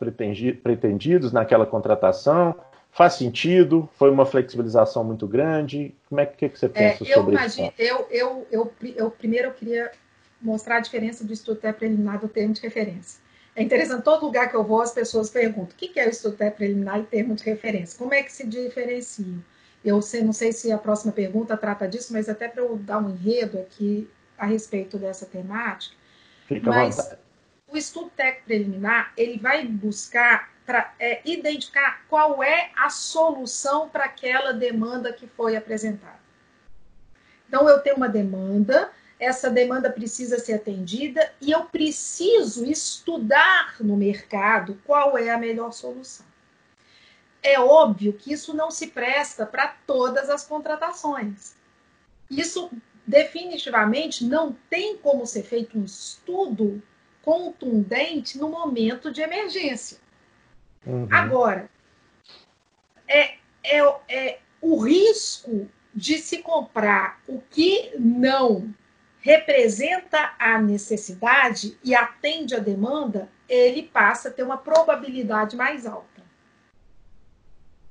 pretendidos 0.62 1.32
naquela 1.32 1.64
contratação? 1.64 2.54
Faz 2.90 3.14
sentido? 3.14 3.88
Foi 3.94 4.10
uma 4.10 4.26
flexibilização 4.26 5.02
muito 5.02 5.26
grande? 5.26 5.94
Como 6.10 6.20
é 6.20 6.26
que, 6.26 6.50
que 6.50 6.58
você 6.58 6.66
é, 6.66 6.68
pensa 6.68 7.04
é, 7.04 7.14
sobre 7.14 7.34
imagino, 7.34 7.68
isso? 7.68 7.74
Eu, 7.78 8.06
eu, 8.10 8.46
eu, 8.50 8.72
eu, 8.94 9.10
primeiro 9.10 9.48
eu 9.48 9.52
queria 9.54 9.90
mostrar 10.42 10.76
a 10.76 10.80
diferença 10.80 11.24
do 11.24 11.32
estudo 11.32 11.60
preliminar 11.72 12.20
do 12.20 12.28
termo 12.28 12.52
de 12.52 12.60
referência. 12.60 13.22
É 13.56 13.62
interessante, 13.62 14.02
todo 14.02 14.26
lugar 14.26 14.50
que 14.50 14.56
eu 14.56 14.64
vou, 14.64 14.82
as 14.82 14.92
pessoas 14.92 15.30
perguntam 15.30 15.74
o 15.74 15.76
que 15.76 15.98
é 15.98 16.06
o 16.06 16.10
estudo 16.10 16.36
preliminar 16.54 17.00
e 17.00 17.04
termo 17.04 17.34
de 17.34 17.44
referência. 17.44 17.98
Como 17.98 18.12
é 18.12 18.22
que 18.22 18.32
se 18.32 18.46
diferencia? 18.46 19.36
Eu 19.84 20.00
sei, 20.00 20.22
não 20.22 20.32
sei 20.32 20.52
se 20.52 20.70
a 20.70 20.78
próxima 20.78 21.12
pergunta 21.12 21.56
trata 21.56 21.88
disso, 21.88 22.12
mas 22.12 22.28
até 22.28 22.48
para 22.48 22.62
eu 22.62 22.76
dar 22.76 22.98
um 22.98 23.10
enredo 23.10 23.58
aqui 23.58 24.08
a 24.38 24.46
respeito 24.46 24.96
dessa 24.96 25.26
temática. 25.26 25.96
Fica 26.46 26.70
mas 26.70 27.16
o 27.68 27.76
estudo 27.76 28.10
técnico 28.10 28.44
preliminar 28.44 29.12
ele 29.16 29.38
vai 29.38 29.66
buscar 29.66 30.52
para 30.64 30.94
é, 30.98 31.20
identificar 31.24 32.04
qual 32.08 32.42
é 32.42 32.70
a 32.76 32.88
solução 32.90 33.88
para 33.88 34.04
aquela 34.04 34.52
demanda 34.52 35.12
que 35.12 35.26
foi 35.26 35.56
apresentada. 35.56 36.20
Então 37.48 37.68
eu 37.68 37.80
tenho 37.80 37.96
uma 37.96 38.08
demanda, 38.08 38.90
essa 39.18 39.50
demanda 39.50 39.90
precisa 39.90 40.38
ser 40.38 40.54
atendida 40.54 41.32
e 41.40 41.50
eu 41.50 41.64
preciso 41.64 42.64
estudar 42.64 43.76
no 43.80 43.96
mercado 43.96 44.78
qual 44.84 45.18
é 45.18 45.30
a 45.30 45.38
melhor 45.38 45.72
solução. 45.72 46.26
É 47.42 47.58
óbvio 47.58 48.12
que 48.12 48.32
isso 48.32 48.54
não 48.54 48.70
se 48.70 48.88
presta 48.88 49.44
para 49.44 49.68
todas 49.86 50.30
as 50.30 50.46
contratações. 50.46 51.54
Isso 52.30 52.70
definitivamente 53.06 54.24
não 54.24 54.56
tem 54.70 54.96
como 54.96 55.26
ser 55.26 55.42
feito 55.42 55.76
um 55.78 55.84
estudo 55.84 56.80
contundente 57.20 58.38
no 58.38 58.48
momento 58.48 59.12
de 59.12 59.20
emergência. 59.20 59.98
Uhum. 60.86 61.08
Agora, 61.10 61.68
é, 63.08 63.34
é, 63.62 63.78
é 64.08 64.38
o 64.60 64.78
risco 64.78 65.68
de 65.94 66.18
se 66.18 66.38
comprar 66.38 67.20
o 67.26 67.40
que 67.50 67.92
não 67.98 68.72
representa 69.20 70.34
a 70.38 70.60
necessidade 70.60 71.78
e 71.84 71.94
atende 71.94 72.54
a 72.54 72.58
demanda, 72.58 73.28
ele 73.48 73.82
passa 73.82 74.28
a 74.28 74.32
ter 74.32 74.42
uma 74.42 74.56
probabilidade 74.56 75.56
mais 75.56 75.86
alta 75.86 76.11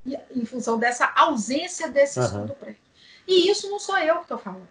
em 0.05 0.45
função 0.45 0.79
dessa 0.79 1.11
ausência 1.15 1.89
desse 1.89 2.19
uhum. 2.19 2.25
estudo 2.25 2.53
prévio. 2.55 2.81
E 3.27 3.49
isso 3.49 3.69
não 3.69 3.79
sou 3.79 3.97
eu 3.97 4.15
que 4.15 4.21
estou 4.23 4.37
falando. 4.37 4.67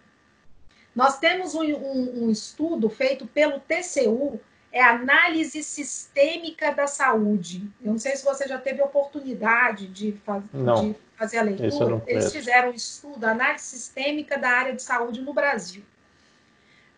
Nós 0.95 1.19
temos 1.19 1.55
um, 1.55 1.63
um, 1.63 2.25
um, 2.25 2.29
estudo 2.29 2.89
feito 2.89 3.25
pelo 3.25 3.59
TCU 3.61 4.39
é 4.73 4.81
análise 4.81 5.63
sistêmica 5.63 6.71
da 6.71 6.87
saúde. 6.87 7.69
Eu 7.81 7.91
não 7.91 7.99
sei 7.99 8.15
se 8.15 8.23
você 8.23 8.47
já 8.47 8.57
teve 8.57 8.81
oportunidade 8.81 9.87
de, 9.87 10.13
faz, 10.25 10.43
de 10.43 10.95
fazer 11.15 11.39
a 11.39 11.43
leitura. 11.43 12.01
Eles 12.07 12.31
fizeram 12.31 12.69
um 12.69 12.73
estudo, 12.73 13.25
análise 13.25 13.65
sistêmica 13.65 14.37
da 14.37 14.49
área 14.49 14.73
de 14.73 14.81
saúde 14.81 15.21
no 15.21 15.33
Brasil. 15.33 15.83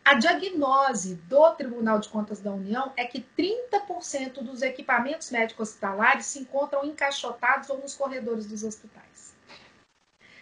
A 0.05 0.15
diagnose 0.15 1.15
do 1.15 1.51
Tribunal 1.51 1.97
de 1.97 2.09
Contas 2.09 2.41
da 2.41 2.51
União 2.51 2.91
é 2.97 3.05
que 3.05 3.25
30% 3.37 4.43
dos 4.43 4.61
equipamentos 4.61 5.31
médicos 5.31 5.69
hospitalares 5.69 6.25
se 6.25 6.39
encontram 6.39 6.83
encaixotados 6.83 7.69
ou 7.69 7.77
nos 7.77 7.95
corredores 7.95 8.45
dos 8.45 8.63
hospitais. 8.63 9.33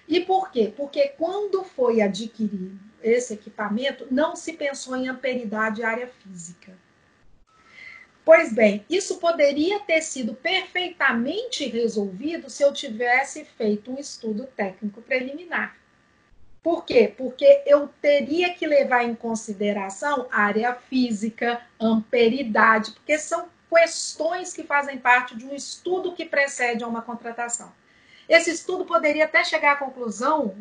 E 0.07 0.19
por 0.21 0.51
quê? 0.51 0.73
Porque 0.75 1.09
quando 1.09 1.63
foi 1.63 2.01
adquirido 2.01 2.79
esse 3.03 3.35
equipamento, 3.35 4.07
não 4.09 4.35
se 4.35 4.53
pensou 4.53 4.95
em 4.95 5.07
amperidade 5.07 5.83
área 5.83 6.07
física. 6.07 6.75
Pois 8.25 8.51
bem, 8.51 8.83
isso 8.89 9.19
poderia 9.19 9.79
ter 9.79 10.01
sido 10.01 10.33
perfeitamente 10.33 11.67
resolvido 11.67 12.49
se 12.49 12.63
eu 12.63 12.73
tivesse 12.73 13.45
feito 13.45 13.91
um 13.91 13.99
estudo 13.99 14.47
técnico 14.55 15.01
preliminar. 15.01 15.80
Por 16.63 16.85
quê? 16.85 17.11
Porque 17.17 17.63
eu 17.65 17.89
teria 17.99 18.53
que 18.53 18.67
levar 18.67 19.03
em 19.03 19.15
consideração 19.15 20.27
área 20.31 20.75
física, 20.75 21.59
amperidade, 21.79 22.91
porque 22.91 23.17
são 23.17 23.49
questões 23.67 24.53
que 24.53 24.63
fazem 24.63 24.99
parte 24.99 25.35
de 25.35 25.45
um 25.45 25.55
estudo 25.55 26.13
que 26.13 26.25
precede 26.25 26.83
a 26.83 26.87
uma 26.87 27.01
contratação. 27.01 27.71
Esse 28.29 28.51
estudo 28.51 28.85
poderia 28.85 29.25
até 29.25 29.43
chegar 29.43 29.73
à 29.73 29.75
conclusão, 29.75 30.55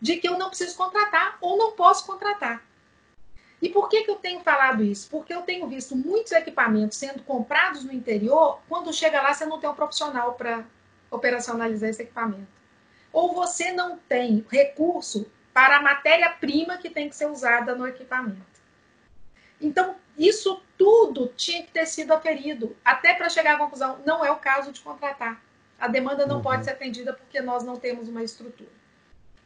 de 0.00 0.16
que 0.16 0.28
eu 0.28 0.36
não 0.36 0.48
preciso 0.48 0.76
contratar 0.76 1.38
ou 1.40 1.56
não 1.56 1.72
posso 1.72 2.06
contratar. 2.06 2.62
E 3.62 3.68
por 3.70 3.88
que, 3.88 4.04
que 4.04 4.10
eu 4.10 4.16
tenho 4.16 4.40
falado 4.40 4.84
isso? 4.84 5.08
Porque 5.10 5.32
eu 5.32 5.42
tenho 5.42 5.66
visto 5.66 5.96
muitos 5.96 6.32
equipamentos 6.32 6.98
sendo 6.98 7.22
comprados 7.22 7.82
no 7.82 7.92
interior, 7.92 8.60
quando 8.68 8.92
chega 8.92 9.22
lá 9.22 9.32
você 9.32 9.46
não 9.46 9.58
tem 9.58 9.70
um 9.70 9.74
profissional 9.74 10.34
para 10.34 10.64
operacionalizar 11.10 11.88
esse 11.88 12.02
equipamento 12.02 12.57
ou 13.18 13.34
você 13.34 13.72
não 13.72 13.98
tem 13.98 14.46
recurso 14.48 15.28
para 15.52 15.78
a 15.78 15.82
matéria-prima 15.82 16.78
que 16.78 16.88
tem 16.88 17.08
que 17.08 17.16
ser 17.16 17.26
usada 17.26 17.74
no 17.74 17.84
equipamento. 17.84 18.60
Então, 19.60 19.96
isso 20.16 20.62
tudo 20.76 21.32
tinha 21.36 21.64
que 21.64 21.72
ter 21.72 21.84
sido 21.84 22.12
aferido, 22.12 22.76
até 22.84 23.14
para 23.14 23.28
chegar 23.28 23.56
à 23.56 23.58
conclusão, 23.58 23.98
não 24.06 24.24
é 24.24 24.30
o 24.30 24.36
caso 24.36 24.70
de 24.70 24.80
contratar. 24.80 25.42
A 25.80 25.88
demanda 25.88 26.26
não 26.26 26.36
uhum. 26.36 26.42
pode 26.42 26.64
ser 26.64 26.70
atendida 26.70 27.12
porque 27.12 27.40
nós 27.40 27.64
não 27.64 27.76
temos 27.76 28.08
uma 28.08 28.22
estrutura. 28.22 28.70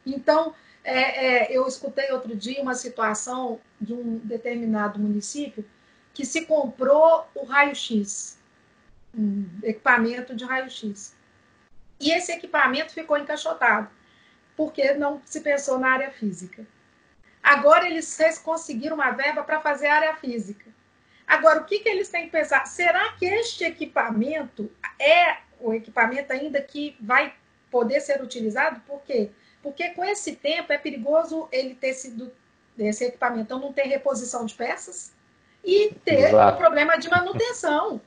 Então, 0.05 0.55
é, 0.85 1.47
é, 1.47 1.57
eu 1.57 1.67
escutei 1.67 2.12
outro 2.12 2.37
dia 2.37 2.61
uma 2.61 2.75
situação 2.75 3.59
de 3.81 3.95
um 3.95 4.19
determinado 4.19 5.00
município 5.00 5.64
que 6.12 6.26
se 6.26 6.45
comprou 6.45 7.26
o 7.35 7.47
raio-x, 7.47 8.38
um 9.17 9.47
equipamento 9.62 10.37
de 10.37 10.45
raio-x. 10.45 11.14
E 12.02 12.11
esse 12.11 12.32
equipamento 12.32 12.92
ficou 12.92 13.16
encaixotado, 13.16 13.88
porque 14.56 14.92
não 14.94 15.23
se 15.25 15.40
pensou 15.40 15.78
na 15.78 15.92
área 15.92 16.11
física. 16.11 16.66
Agora 17.40 17.87
eles 17.87 18.18
conseguiram 18.42 18.97
uma 18.97 19.12
verba 19.12 19.44
para 19.44 19.61
fazer 19.61 19.87
a 19.87 19.94
área 19.94 20.16
física. 20.16 20.66
Agora, 21.25 21.61
o 21.61 21.64
que, 21.64 21.78
que 21.78 21.88
eles 21.88 22.09
têm 22.09 22.25
que 22.25 22.32
pensar? 22.32 22.66
Será 22.66 23.12
que 23.12 23.25
este 23.25 23.64
equipamento 23.64 24.68
é 24.99 25.38
o 25.61 25.73
equipamento 25.73 26.32
ainda 26.32 26.61
que 26.61 26.97
vai 27.00 27.32
poder 27.71 28.00
ser 28.00 28.21
utilizado? 28.21 28.80
Por 28.80 29.00
quê? 29.02 29.30
Porque 29.62 29.90
com 29.90 30.04
esse 30.04 30.35
tempo 30.35 30.73
é 30.73 30.78
perigoso 30.78 31.49
ele 31.52 31.76
ter 31.76 31.94
sido 31.94 32.32
esse 32.76 33.04
equipamento 33.04 33.56
não 33.59 33.73
ter 33.73 33.82
reposição 33.82 34.44
de 34.44 34.54
peças 34.54 35.12
e 35.64 35.94
ter 36.04 36.28
Exato. 36.28 36.56
um 36.56 36.59
problema 36.59 36.97
de 36.97 37.09
manutenção. 37.09 38.00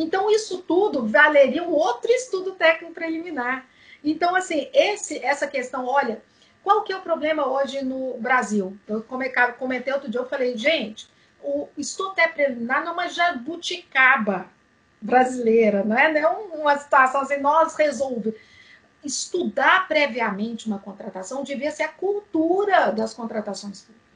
Então, 0.00 0.30
isso 0.30 0.58
tudo 0.58 1.08
valeria 1.08 1.64
um 1.64 1.72
outro 1.72 2.08
estudo 2.12 2.52
técnico 2.52 2.94
preliminar. 2.94 3.66
Então, 4.02 4.36
assim, 4.36 4.70
esse, 4.72 5.18
essa 5.24 5.48
questão, 5.48 5.86
olha, 5.86 6.22
qual 6.62 6.84
que 6.84 6.92
é 6.92 6.96
o 6.96 7.02
problema 7.02 7.48
hoje 7.48 7.84
no 7.84 8.16
Brasil? 8.18 8.76
Eu 8.86 9.02
comentei 9.02 9.92
outro 9.92 10.08
dia, 10.08 10.20
eu 10.20 10.28
falei, 10.28 10.56
gente, 10.56 11.08
o 11.42 11.68
estudo 11.76 12.14
técnico 12.14 12.36
preliminar 12.36 12.84
não 12.84 12.90
é 12.90 12.94
uma 12.94 13.08
jabuticaba 13.08 14.46
brasileira, 15.00 15.82
não 15.82 15.98
é, 15.98 16.12
não 16.12 16.20
é 16.20 16.28
uma 16.56 16.78
situação 16.78 17.22
assim, 17.22 17.38
nós 17.38 17.74
resolve. 17.74 18.36
Estudar 19.04 19.88
previamente 19.88 20.68
uma 20.68 20.78
contratação 20.78 21.42
devia 21.42 21.72
ser 21.72 21.84
a 21.84 21.88
cultura 21.88 22.92
das 22.92 23.14
contratações 23.14 23.80
públicas. 23.80 24.07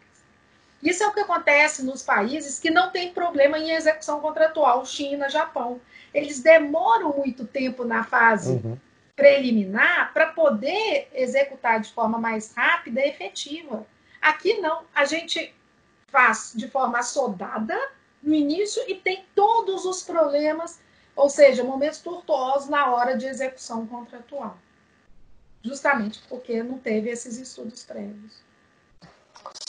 Isso 0.82 1.04
é 1.04 1.06
o 1.06 1.12
que 1.12 1.20
acontece 1.20 1.84
nos 1.84 2.02
países 2.02 2.58
que 2.58 2.70
não 2.70 2.90
têm 2.90 3.12
problema 3.12 3.56
em 3.56 3.70
execução 3.70 4.20
contratual, 4.20 4.84
China, 4.84 5.28
Japão. 5.28 5.80
Eles 6.12 6.40
demoram 6.40 7.12
muito 7.16 7.46
tempo 7.46 7.84
na 7.84 8.02
fase 8.02 8.54
uhum. 8.54 8.76
preliminar 9.14 10.12
para 10.12 10.26
poder 10.26 11.08
executar 11.14 11.80
de 11.80 11.92
forma 11.92 12.18
mais 12.18 12.52
rápida 12.52 13.00
e 13.00 13.08
efetiva. 13.08 13.86
Aqui 14.20 14.58
não, 14.60 14.82
a 14.92 15.04
gente 15.04 15.54
faz 16.08 16.52
de 16.54 16.68
forma 16.68 16.98
assodada 16.98 17.78
no 18.20 18.34
início 18.34 18.82
e 18.88 18.96
tem 18.96 19.24
todos 19.34 19.84
os 19.84 20.02
problemas, 20.02 20.80
ou 21.14 21.30
seja, 21.30 21.62
momentos 21.62 22.00
tortuosos 22.00 22.68
na 22.68 22.92
hora 22.92 23.16
de 23.16 23.26
execução 23.26 23.86
contratual. 23.86 24.58
Justamente 25.62 26.20
porque 26.28 26.60
não 26.60 26.78
teve 26.78 27.08
esses 27.08 27.38
estudos 27.38 27.84
prévios. 27.84 28.42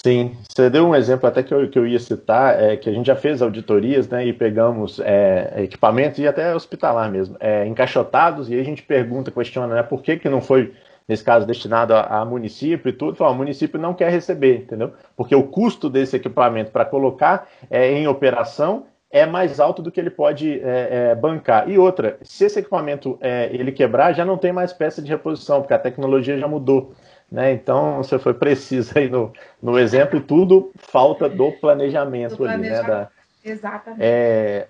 Sim, 0.06 0.36
você 0.50 0.70
deu 0.70 0.86
um 0.86 0.94
exemplo 0.94 1.28
até 1.30 1.42
que 1.42 1.54
eu, 1.54 1.70
que 1.70 1.80
eu 1.80 1.88
ia 1.88 2.00
citar, 2.00 2.62
é, 2.62 2.76
que 2.76 2.90
a 2.90 2.94
gente 2.94 3.08
já 3.08 3.16
fez 3.16 3.42
auditorias 3.42 4.10
né, 4.10 4.26
e 4.26 4.34
pegamos 4.34 5.00
é, 5.00 5.64
equipamentos 5.64 6.20
e 6.20 6.28
até 6.28 6.54
hospitalar 6.54 7.10
mesmo, 7.10 7.38
é, 7.40 7.66
encaixotados, 7.66 8.50
e 8.50 8.54
aí 8.54 8.60
a 8.60 8.66
gente 8.66 8.84
pergunta, 8.84 9.32
questiona, 9.32 9.76
né, 9.76 9.84
por 9.84 10.02
que, 10.02 10.18
que 10.18 10.28
não 10.28 10.42
foi, 10.42 10.74
nesse 11.08 11.24
caso, 11.24 11.48
destinado 11.48 11.94
a, 11.94 12.20
a 12.20 12.26
município 12.26 12.90
e 12.90 12.94
tudo, 12.94 13.16
fala, 13.16 13.32
o 13.32 13.36
município 13.36 13.80
não 13.80 13.94
quer 13.94 14.12
receber, 14.12 14.64
entendeu? 14.64 14.92
Porque 15.16 15.36
o 15.36 15.44
custo 15.44 15.90
desse 15.90 16.18
equipamento 16.18 16.72
para 16.72 16.84
colocar 16.84 17.48
é, 17.72 17.90
em 17.90 18.06
operação 18.06 18.88
é 19.10 19.28
mais 19.28 19.60
alto 19.60 19.82
do 19.82 19.92
que 19.92 20.00
ele 20.00 20.10
pode 20.10 20.60
é, 20.60 21.12
é, 21.12 21.16
bancar. 21.16 21.70
E 21.70 21.78
outra, 21.78 22.18
se 22.24 22.46
esse 22.46 22.60
equipamento 22.60 23.16
é, 23.22 23.48
ele 23.54 23.72
quebrar, 23.72 24.12
já 24.12 24.26
não 24.26 24.40
tem 24.40 24.52
mais 24.52 24.74
peça 24.74 25.04
de 25.04 25.10
reposição, 25.10 25.62
porque 25.62 25.74
a 25.74 25.80
tecnologia 25.80 26.38
já 26.38 26.48
mudou. 26.48 26.94
Né? 27.34 27.52
Então, 27.52 27.98
você 27.98 28.20
foi 28.20 28.36
preciso 28.36 28.96
aí 28.96 29.10
no, 29.10 29.34
no 29.60 29.80
exemplo, 29.80 30.22
tudo 30.22 30.72
falta 30.76 31.28
do 31.28 31.52
planejamento, 31.54 32.32
do 32.32 32.38
planejamento. 32.38 32.80
ali. 32.80 32.88
Né? 32.88 32.88
Da, 32.88 33.10
Exatamente. 33.44 34.04
É, 34.04 34.68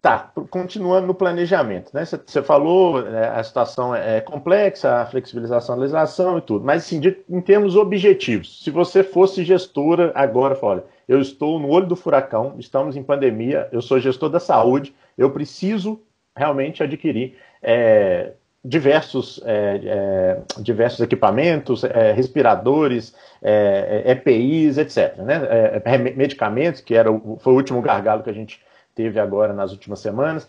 tá, 0.00 0.32
continuando 0.50 1.06
no 1.06 1.14
planejamento. 1.14 1.92
Né? 1.94 2.04
Você, 2.04 2.42
falou, 2.42 3.02
né, 3.02 3.28
a 3.28 3.44
situação 3.44 3.94
é, 3.94 4.16
é 4.16 4.20
complexa, 4.20 4.96
a 4.96 5.06
flexibilização, 5.06 5.76
a 5.76 5.78
legislação 5.78 6.38
e 6.38 6.40
tudo, 6.40 6.64
mas 6.64 6.82
assim, 6.82 6.98
de, 6.98 7.16
em 7.30 7.40
termos 7.40 7.76
objetivos, 7.76 8.64
se 8.64 8.70
você 8.72 9.04
fosse 9.04 9.44
gestora 9.44 10.10
agora, 10.12 10.56
fala, 10.56 10.72
olha, 10.72 10.84
eu 11.06 11.20
estou 11.20 11.60
no 11.60 11.68
olho 11.68 11.86
do 11.86 11.94
furacão, 11.94 12.56
estamos 12.58 12.96
em 12.96 13.02
pandemia, 13.04 13.68
eu 13.70 13.80
sou 13.80 14.00
gestor 14.00 14.28
da 14.28 14.40
saúde, 14.40 14.92
eu 15.16 15.30
preciso 15.30 16.02
realmente 16.36 16.82
adquirir 16.82 17.36
é, 17.62 18.32
diversos, 18.64 19.40
é, 19.44 19.80
é, 19.84 20.60
diversos 20.60 21.00
equipamentos, 21.00 21.82
é, 21.82 22.12
respiradores, 22.12 23.14
EPIs, 24.04 24.78
é, 24.78 24.82
etc. 24.82 25.16
Né? 25.18 25.40
É, 25.50 25.82
é, 25.84 25.98
medicamentos, 25.98 26.80
que 26.80 26.94
era 26.94 27.10
o, 27.10 27.38
foi 27.40 27.52
o 27.52 27.56
último 27.56 27.82
gargalo 27.82 28.22
que 28.22 28.30
a 28.30 28.34
gente 28.34 28.60
teve 28.94 29.18
agora 29.18 29.52
nas 29.52 29.72
últimas 29.72 29.98
semanas. 29.98 30.48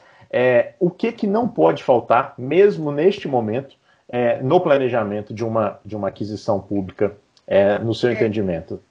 o 0.80 0.92
que, 0.92 1.12
que 1.12 1.26
não 1.26 1.48
pode 1.48 1.84
faltar, 1.84 2.34
mesmo 2.38 2.92
neste 2.92 3.28
momento, 3.28 3.76
no 4.44 4.60
planejamento 4.60 5.34
de 5.34 5.46
uma, 5.46 5.80
de 5.84 5.96
uma 5.96 6.10
aquisição 6.10 6.60
pública, 6.60 7.16
no 7.82 7.96
seu 7.96 8.12
entendimento? 8.12 8.82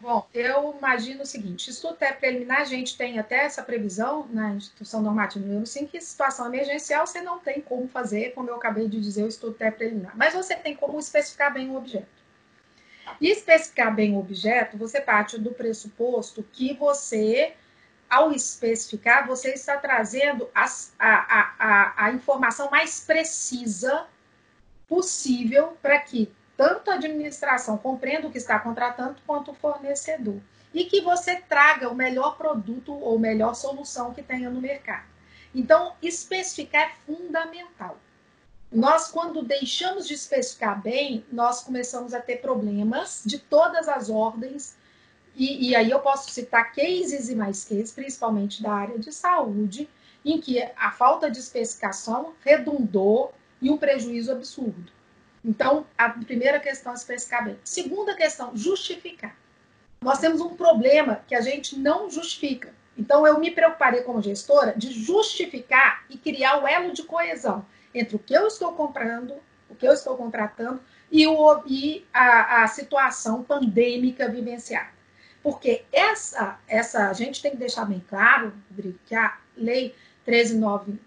Bom, 0.00 0.26
eu 0.32 0.74
imagino 0.78 1.22
o 1.22 1.26
seguinte: 1.26 1.70
estudo 1.70 1.92
até 1.92 2.12
preliminar, 2.12 2.62
a 2.62 2.64
gente 2.64 2.96
tem 2.96 3.18
até 3.18 3.44
essa 3.44 3.62
previsão 3.62 4.26
na 4.30 4.54
instituição 4.54 5.02
normativa 5.02 5.44
número 5.44 5.66
5, 5.66 5.90
que 5.90 6.00
situação 6.00 6.46
emergencial 6.46 7.06
você 7.06 7.20
não 7.20 7.38
tem 7.38 7.60
como 7.60 7.86
fazer, 7.86 8.32
como 8.32 8.48
eu 8.48 8.54
acabei 8.54 8.88
de 8.88 8.98
dizer, 8.98 9.22
o 9.22 9.28
estudo 9.28 9.54
até 9.54 9.70
preliminar. 9.70 10.16
Mas 10.16 10.32
você 10.32 10.56
tem 10.56 10.74
como 10.74 10.98
especificar 10.98 11.52
bem 11.52 11.68
o 11.68 11.76
objeto. 11.76 12.08
E 13.20 13.28
especificar 13.28 13.94
bem 13.94 14.14
o 14.14 14.18
objeto, 14.18 14.78
você 14.78 15.00
parte 15.00 15.38
do 15.38 15.50
pressuposto 15.50 16.42
que 16.52 16.72
você, 16.74 17.52
ao 18.08 18.32
especificar, 18.32 19.26
você 19.26 19.50
está 19.50 19.76
trazendo 19.76 20.48
as, 20.54 20.94
a, 20.98 21.08
a, 21.08 21.54
a, 21.58 22.04
a 22.06 22.12
informação 22.12 22.70
mais 22.70 23.00
precisa 23.00 24.06
possível 24.88 25.76
para 25.82 25.98
que 25.98 26.32
tanto 26.60 26.90
a 26.90 26.96
administração 26.96 27.78
compreenda 27.78 28.26
o 28.26 28.30
que 28.30 28.36
está 28.36 28.58
contratando, 28.58 29.16
quanto 29.26 29.50
o 29.50 29.54
fornecedor. 29.54 30.38
E 30.74 30.84
que 30.84 31.00
você 31.00 31.36
traga 31.36 31.88
o 31.88 31.94
melhor 31.94 32.36
produto 32.36 32.92
ou 32.92 33.18
melhor 33.18 33.54
solução 33.54 34.12
que 34.12 34.22
tenha 34.22 34.50
no 34.50 34.60
mercado. 34.60 35.06
Então, 35.54 35.94
especificar 36.02 36.82
é 36.82 36.92
fundamental. 37.06 37.96
Nós, 38.70 39.10
quando 39.10 39.42
deixamos 39.42 40.06
de 40.06 40.12
especificar 40.12 40.78
bem, 40.82 41.24
nós 41.32 41.62
começamos 41.62 42.12
a 42.12 42.20
ter 42.20 42.42
problemas 42.42 43.22
de 43.24 43.38
todas 43.38 43.88
as 43.88 44.10
ordens 44.10 44.76
e, 45.34 45.70
e, 45.70 45.74
aí 45.74 45.90
eu 45.90 46.00
posso 46.00 46.30
citar 46.30 46.74
cases 46.74 47.30
e 47.30 47.34
mais 47.34 47.64
cases, 47.64 47.90
principalmente 47.90 48.62
da 48.62 48.70
área 48.70 48.98
de 48.98 49.10
saúde, 49.10 49.88
em 50.22 50.38
que 50.38 50.62
a 50.76 50.90
falta 50.90 51.30
de 51.30 51.38
especificação 51.38 52.34
redundou 52.44 53.32
em 53.62 53.70
um 53.70 53.78
prejuízo 53.78 54.30
absurdo. 54.30 54.99
Então, 55.44 55.86
a 55.96 56.08
primeira 56.10 56.60
questão 56.60 56.92
é 56.92 56.94
especificar 56.94 57.44
bem. 57.44 57.58
Segunda 57.64 58.14
questão, 58.14 58.54
justificar. 58.54 59.34
Nós 60.02 60.18
temos 60.18 60.40
um 60.40 60.54
problema 60.54 61.22
que 61.26 61.34
a 61.34 61.40
gente 61.40 61.78
não 61.78 62.10
justifica. 62.10 62.74
Então, 62.96 63.26
eu 63.26 63.38
me 63.38 63.50
preocuparei 63.50 64.02
como 64.02 64.20
gestora 64.20 64.74
de 64.76 64.92
justificar 64.92 66.04
e 66.10 66.18
criar 66.18 66.62
o 66.62 66.68
elo 66.68 66.92
de 66.92 67.02
coesão 67.02 67.64
entre 67.94 68.16
o 68.16 68.18
que 68.18 68.34
eu 68.34 68.46
estou 68.46 68.72
comprando, 68.72 69.34
o 69.68 69.74
que 69.74 69.86
eu 69.86 69.92
estou 69.92 70.16
contratando 70.16 70.80
e, 71.10 71.26
o, 71.26 71.62
e 71.66 72.06
a, 72.12 72.62
a 72.62 72.66
situação 72.66 73.42
pandêmica 73.42 74.28
vivenciada. 74.28 74.90
Porque 75.42 75.84
essa, 75.90 76.58
essa, 76.68 77.08
a 77.08 77.12
gente 77.14 77.40
tem 77.40 77.52
que 77.52 77.56
deixar 77.56 77.86
bem 77.86 78.04
claro, 78.08 78.52
Rodrigo, 78.68 78.98
que 79.06 79.14
a 79.14 79.38
lei 79.56 79.94
139, 80.24 81.00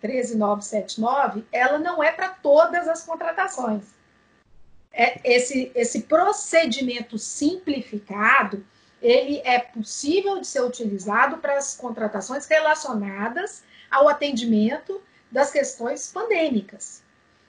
13979, 0.00 1.44
ela 1.52 1.78
não 1.78 2.02
é 2.02 2.12
para 2.12 2.28
todas 2.28 2.88
as 2.88 3.04
contratações. 3.04 3.84
É, 4.92 5.20
esse, 5.24 5.70
esse 5.74 6.02
procedimento 6.02 7.18
simplificado, 7.18 8.64
ele 9.02 9.42
é 9.44 9.58
possível 9.58 10.40
de 10.40 10.46
ser 10.46 10.62
utilizado 10.62 11.38
para 11.38 11.58
as 11.58 11.76
contratações 11.76 12.46
relacionadas 12.46 13.62
ao 13.90 14.08
atendimento 14.08 15.02
das 15.30 15.50
questões 15.50 16.10
pandêmicas. 16.10 17.02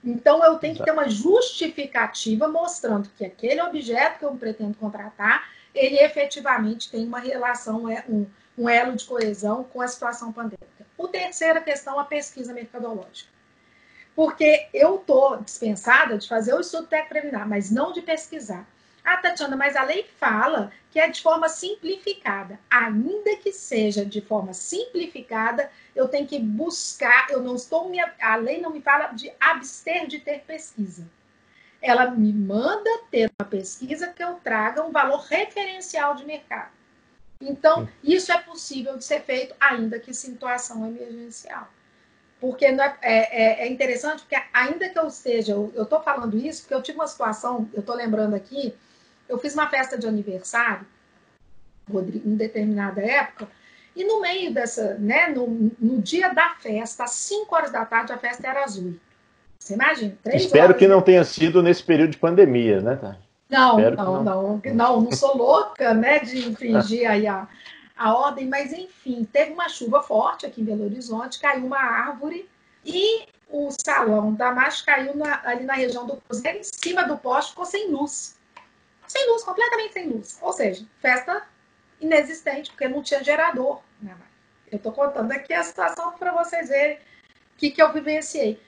Então, 0.04 0.44
eu 0.44 0.58
tenho 0.58 0.76
que 0.76 0.84
ter 0.84 0.92
uma 0.92 1.10
justificativa 1.10 2.48
mostrando 2.48 3.10
que 3.18 3.26
aquele 3.26 3.62
objeto 3.62 4.20
que 4.20 4.26
eu 4.26 4.36
pretendo 4.36 4.78
contratar, 4.78 5.50
ele 5.74 5.98
efetivamente 6.00 6.90
tem 6.92 7.06
uma 7.06 7.20
relação, 7.20 7.90
é 7.90 8.04
um, 8.08 8.26
um 8.58 8.68
elo 8.68 8.96
de 8.96 9.06
coesão 9.06 9.64
com 9.64 9.82
a 9.82 9.88
situação 9.88 10.32
pandêmica. 10.34 10.88
O 10.98 11.08
terceira 11.08 11.62
questão, 11.62 12.00
a 12.00 12.06
pesquisa 12.06 12.54
mercadológica. 12.54 13.30
Porque 14.16 14.68
eu 14.74 14.96
estou 14.96 15.38
dispensada 15.38 16.18
de 16.18 16.28
fazer 16.28 16.56
o 16.56 16.60
estudo 16.60 16.88
técnico 16.88 17.10
preliminar, 17.10 17.48
mas 17.48 17.70
não 17.70 17.92
de 17.92 18.02
pesquisar. 18.02 18.68
Ah, 19.04 19.16
Tatiana, 19.16 19.56
mas 19.56 19.76
a 19.76 19.84
lei 19.84 20.06
fala 20.20 20.72
que 20.92 21.00
é 21.00 21.08
de 21.08 21.22
forma 21.22 21.48
simplificada. 21.48 22.60
Ainda 22.70 23.38
que 23.38 23.54
seja 23.54 24.04
de 24.04 24.20
forma 24.20 24.54
simplificada, 24.54 25.72
eu 25.96 26.10
tenho 26.10 26.28
que 26.28 26.40
buscar, 26.40 27.30
eu 27.30 27.42
não 27.42 27.56
estou 27.56 27.88
me, 27.88 28.00
a 28.02 28.36
lei 28.36 28.60
não 28.60 28.72
me 28.72 28.82
fala 28.82 29.14
de 29.14 29.32
abster 29.40 30.08
de 30.08 30.20
ter 30.20 30.42
pesquisa. 30.42 31.08
Ela 31.82 32.10
me 32.10 32.34
manda 32.34 32.90
ter 33.10 33.32
uma 33.40 33.48
pesquisa 33.48 34.08
que 34.08 34.24
eu 34.24 34.34
traga 34.44 34.84
um 34.84 34.92
valor 34.92 35.22
referencial 35.22 36.16
de 36.16 36.26
mercado. 36.26 36.77
Então, 37.42 37.88
isso 38.04 38.32
é 38.32 38.38
possível 38.40 38.98
de 38.98 39.04
ser 39.04 39.22
feito, 39.22 39.56
ainda 39.60 40.00
que 40.00 40.14
situação 40.14 40.86
emergencial. 40.86 41.68
Porque 42.40 42.66
é, 42.66 42.72
é, 42.72 42.98
é, 43.02 43.66
é, 43.66 43.68
interessante, 43.68 44.22
porque 44.22 44.38
ainda 44.54 44.90
que 44.90 45.00
eu 45.00 45.08
esteja, 45.08 45.54
eu 45.54 45.84
estou 45.84 46.02
falando 46.02 46.38
isso, 46.38 46.62
porque 46.62 46.74
eu 46.74 46.82
tive 46.82 46.98
uma 46.98 47.08
situação, 47.08 47.68
eu 47.74 47.80
estou 47.80 47.96
lembrando 47.96 48.36
aqui, 48.36 48.74
eu 49.28 49.38
fiz 49.40 49.54
uma 49.54 49.68
festa 49.68 49.98
de 49.98 50.08
aniversário, 50.08 50.86
em 51.92 52.36
determinada 52.36 53.02
época, 53.02 53.48
e 53.96 54.04
no 54.04 54.22
meio 54.22 54.54
dessa, 54.54 54.96
né, 54.96 55.30
no, 55.30 55.72
no 55.80 56.00
dia 56.00 56.32
da 56.32 56.56
festa, 56.60 57.06
às 57.06 57.12
5 57.12 57.56
horas 57.56 57.72
da 57.72 57.84
tarde, 57.84 58.14
a 58.14 58.18
festa 58.18 58.48
era 58.48 58.64
azul. 58.64 58.96
Você 59.58 59.74
imagina? 59.74 60.16
Espero 60.28 60.76
que 60.76 60.88
não 60.88 61.02
tenha 61.02 61.24
sido 61.24 61.64
nesse 61.64 61.84
período 61.84 62.12
de 62.12 62.18
pandemia, 62.18 62.80
né, 62.82 62.96
Tá? 62.96 63.18
Não, 63.50 63.78
não, 63.78 63.92
não, 63.92 64.24
não, 64.24 64.62
não, 64.74 65.02
não 65.02 65.12
sou 65.12 65.38
louca, 65.38 65.94
né, 65.94 66.20
de 66.20 66.50
infringir 66.50 67.10
aí 67.10 67.26
a, 67.26 67.48
a 67.96 68.14
ordem, 68.14 68.46
mas 68.46 68.74
enfim, 68.74 69.24
teve 69.24 69.54
uma 69.54 69.70
chuva 69.70 70.04
forte 70.04 70.46
aqui 70.46 70.62
em 70.62 70.66
Belo 70.66 70.84
Horizonte, 70.84 71.40
caiu 71.40 71.66
uma 71.66 71.80
árvore 71.80 72.50
e 72.86 73.26
o 73.50 73.70
salão 73.72 74.34
da 74.34 74.52
marcha 74.52 74.86
caiu 74.86 75.16
na, 75.16 75.42
ali 75.46 75.64
na 75.64 75.74
região 75.74 76.06
do 76.06 76.18
Cruzeiro, 76.18 76.60
em 76.60 76.64
cima 76.64 77.04
do 77.04 77.18
poste, 77.18 77.52
ficou 77.52 77.66
sem 77.66 77.90
luz 77.90 78.38
sem 79.08 79.30
luz, 79.30 79.44
completamente 79.44 79.94
sem 79.94 80.08
luz. 80.08 80.38
Ou 80.42 80.54
seja, 80.54 80.86
festa 81.00 81.44
inexistente, 82.00 82.70
porque 82.70 82.88
não 82.88 83.02
tinha 83.02 83.24
gerador. 83.24 83.82
Né? 84.02 84.16
Eu 84.72 84.78
estou 84.78 84.92
contando 84.92 85.32
aqui 85.32 85.54
a 85.54 85.64
situação 85.64 86.12
para 86.12 86.32
vocês 86.34 86.70
verem 86.70 86.98
o 86.98 87.58
que, 87.58 87.72
que 87.72 87.82
eu 87.82 87.92
vivenciei. 87.92 88.62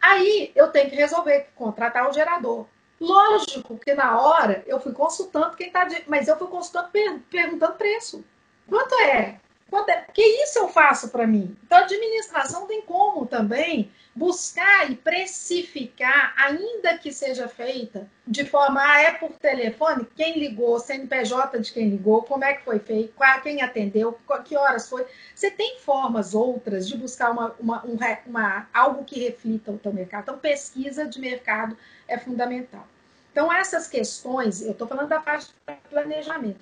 Aí 0.00 0.50
eu 0.54 0.68
tenho 0.68 0.88
que 0.88 0.96
resolver 0.96 1.48
contratar 1.54 2.08
o 2.08 2.12
gerador. 2.12 2.66
Lógico 3.00 3.78
que 3.78 3.94
na 3.94 4.20
hora 4.20 4.64
eu 4.66 4.80
fui 4.80 4.92
consultando 4.92 5.56
quem 5.56 5.68
está. 5.68 5.86
Mas 6.06 6.28
eu 6.28 6.36
fui 6.36 6.48
consultando, 6.48 6.88
per... 6.90 7.20
perguntando 7.30 7.74
preço. 7.74 8.24
Quanto 8.68 8.94
é? 8.96 9.40
Quanto 9.70 9.90
é? 9.90 9.96
Porque 9.98 10.22
isso 10.22 10.58
eu 10.58 10.68
faço 10.68 11.10
para 11.10 11.26
mim. 11.26 11.54
Então, 11.64 11.78
a 11.78 11.82
administração 11.82 12.66
tem 12.66 12.80
como 12.80 13.26
também 13.26 13.92
buscar 14.14 14.90
e 14.90 14.96
precificar, 14.96 16.34
ainda 16.36 16.96
que 16.98 17.12
seja 17.12 17.46
feita 17.48 18.08
de 18.26 18.44
forma, 18.44 18.80
ah, 18.82 19.00
é 19.00 19.12
por 19.12 19.30
telefone, 19.32 20.08
quem 20.16 20.38
ligou, 20.38 20.80
CNPJ 20.80 21.60
de 21.60 21.72
quem 21.72 21.88
ligou, 21.88 22.22
como 22.22 22.44
é 22.44 22.54
que 22.54 22.64
foi 22.64 22.78
feito, 22.78 23.14
quem 23.42 23.62
atendeu, 23.62 24.18
que 24.44 24.56
horas 24.56 24.88
foi. 24.88 25.06
Você 25.34 25.50
tem 25.50 25.78
formas 25.80 26.34
outras 26.34 26.88
de 26.88 26.96
buscar 26.96 27.30
uma, 27.30 27.54
uma, 27.60 27.84
um, 27.86 27.96
uma, 28.26 28.68
algo 28.72 29.04
que 29.04 29.20
reflita 29.20 29.70
o 29.70 29.78
teu 29.78 29.92
mercado. 29.92 30.22
Então, 30.22 30.38
pesquisa 30.38 31.06
de 31.06 31.20
mercado 31.20 31.76
é 32.08 32.18
fundamental. 32.18 32.86
Então, 33.30 33.52
essas 33.52 33.86
questões, 33.86 34.62
eu 34.62 34.72
estou 34.72 34.88
falando 34.88 35.08
da 35.08 35.20
parte 35.20 35.46
de 35.46 35.74
planejamento. 35.90 36.58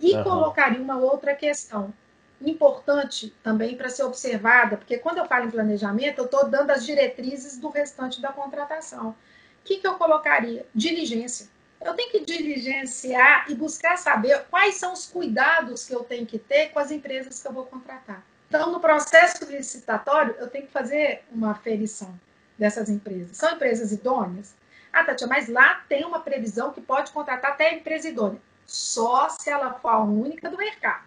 E 0.00 0.14
uhum. 0.14 0.24
colocaria 0.24 0.80
uma 0.80 0.98
outra 0.98 1.34
questão 1.34 1.92
importante 2.40 3.34
também 3.42 3.76
para 3.76 3.88
ser 3.88 4.04
observada, 4.04 4.76
porque 4.76 4.98
quando 4.98 5.18
eu 5.18 5.26
falo 5.26 5.46
em 5.46 5.50
planejamento, 5.50 6.18
eu 6.18 6.24
estou 6.24 6.48
dando 6.48 6.70
as 6.70 6.84
diretrizes 6.84 7.56
do 7.58 7.68
restante 7.68 8.20
da 8.20 8.32
contratação. 8.32 9.10
O 9.10 9.16
que, 9.64 9.78
que 9.78 9.86
eu 9.86 9.94
colocaria? 9.94 10.66
Diligência. 10.74 11.48
Eu 11.80 11.94
tenho 11.94 12.10
que 12.10 12.24
diligenciar 12.24 13.46
e 13.50 13.54
buscar 13.54 13.96
saber 13.98 14.44
quais 14.50 14.76
são 14.76 14.92
os 14.92 15.06
cuidados 15.06 15.84
que 15.84 15.94
eu 15.94 16.02
tenho 16.02 16.26
que 16.26 16.38
ter 16.38 16.70
com 16.70 16.78
as 16.78 16.90
empresas 16.90 17.42
que 17.42 17.48
eu 17.48 17.52
vou 17.52 17.66
contratar. 17.66 18.22
Então, 18.48 18.70
no 18.70 18.80
processo 18.80 19.44
licitatório, 19.44 20.34
eu 20.38 20.48
tenho 20.48 20.66
que 20.66 20.72
fazer 20.72 21.24
uma 21.30 21.52
aferição 21.52 22.18
dessas 22.58 22.88
empresas. 22.88 23.36
São 23.36 23.52
empresas 23.52 23.92
idôneas? 23.92 24.54
Ah, 24.92 25.02
Tatia, 25.02 25.26
mas 25.26 25.48
lá 25.48 25.82
tem 25.88 26.04
uma 26.04 26.20
previsão 26.20 26.72
que 26.72 26.80
pode 26.80 27.10
contratar 27.10 27.52
até 27.52 27.70
a 27.70 27.74
empresa 27.74 28.08
idônea. 28.08 28.40
Só 28.64 29.28
se 29.28 29.50
ela 29.50 29.74
for 29.74 29.88
a 29.88 29.98
única 29.98 30.48
do 30.48 30.56
mercado. 30.56 31.04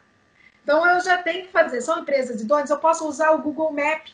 Então, 0.68 0.86
eu 0.86 1.00
já 1.00 1.18
tenho 1.24 1.46
que 1.46 1.52
fazer. 1.54 1.80
São 1.80 2.00
empresas 2.00 2.42
idôneas, 2.42 2.70
eu 2.70 2.78
posso 2.78 3.08
usar 3.08 3.32
o 3.32 3.42
Google 3.42 3.72
Map 3.72 4.06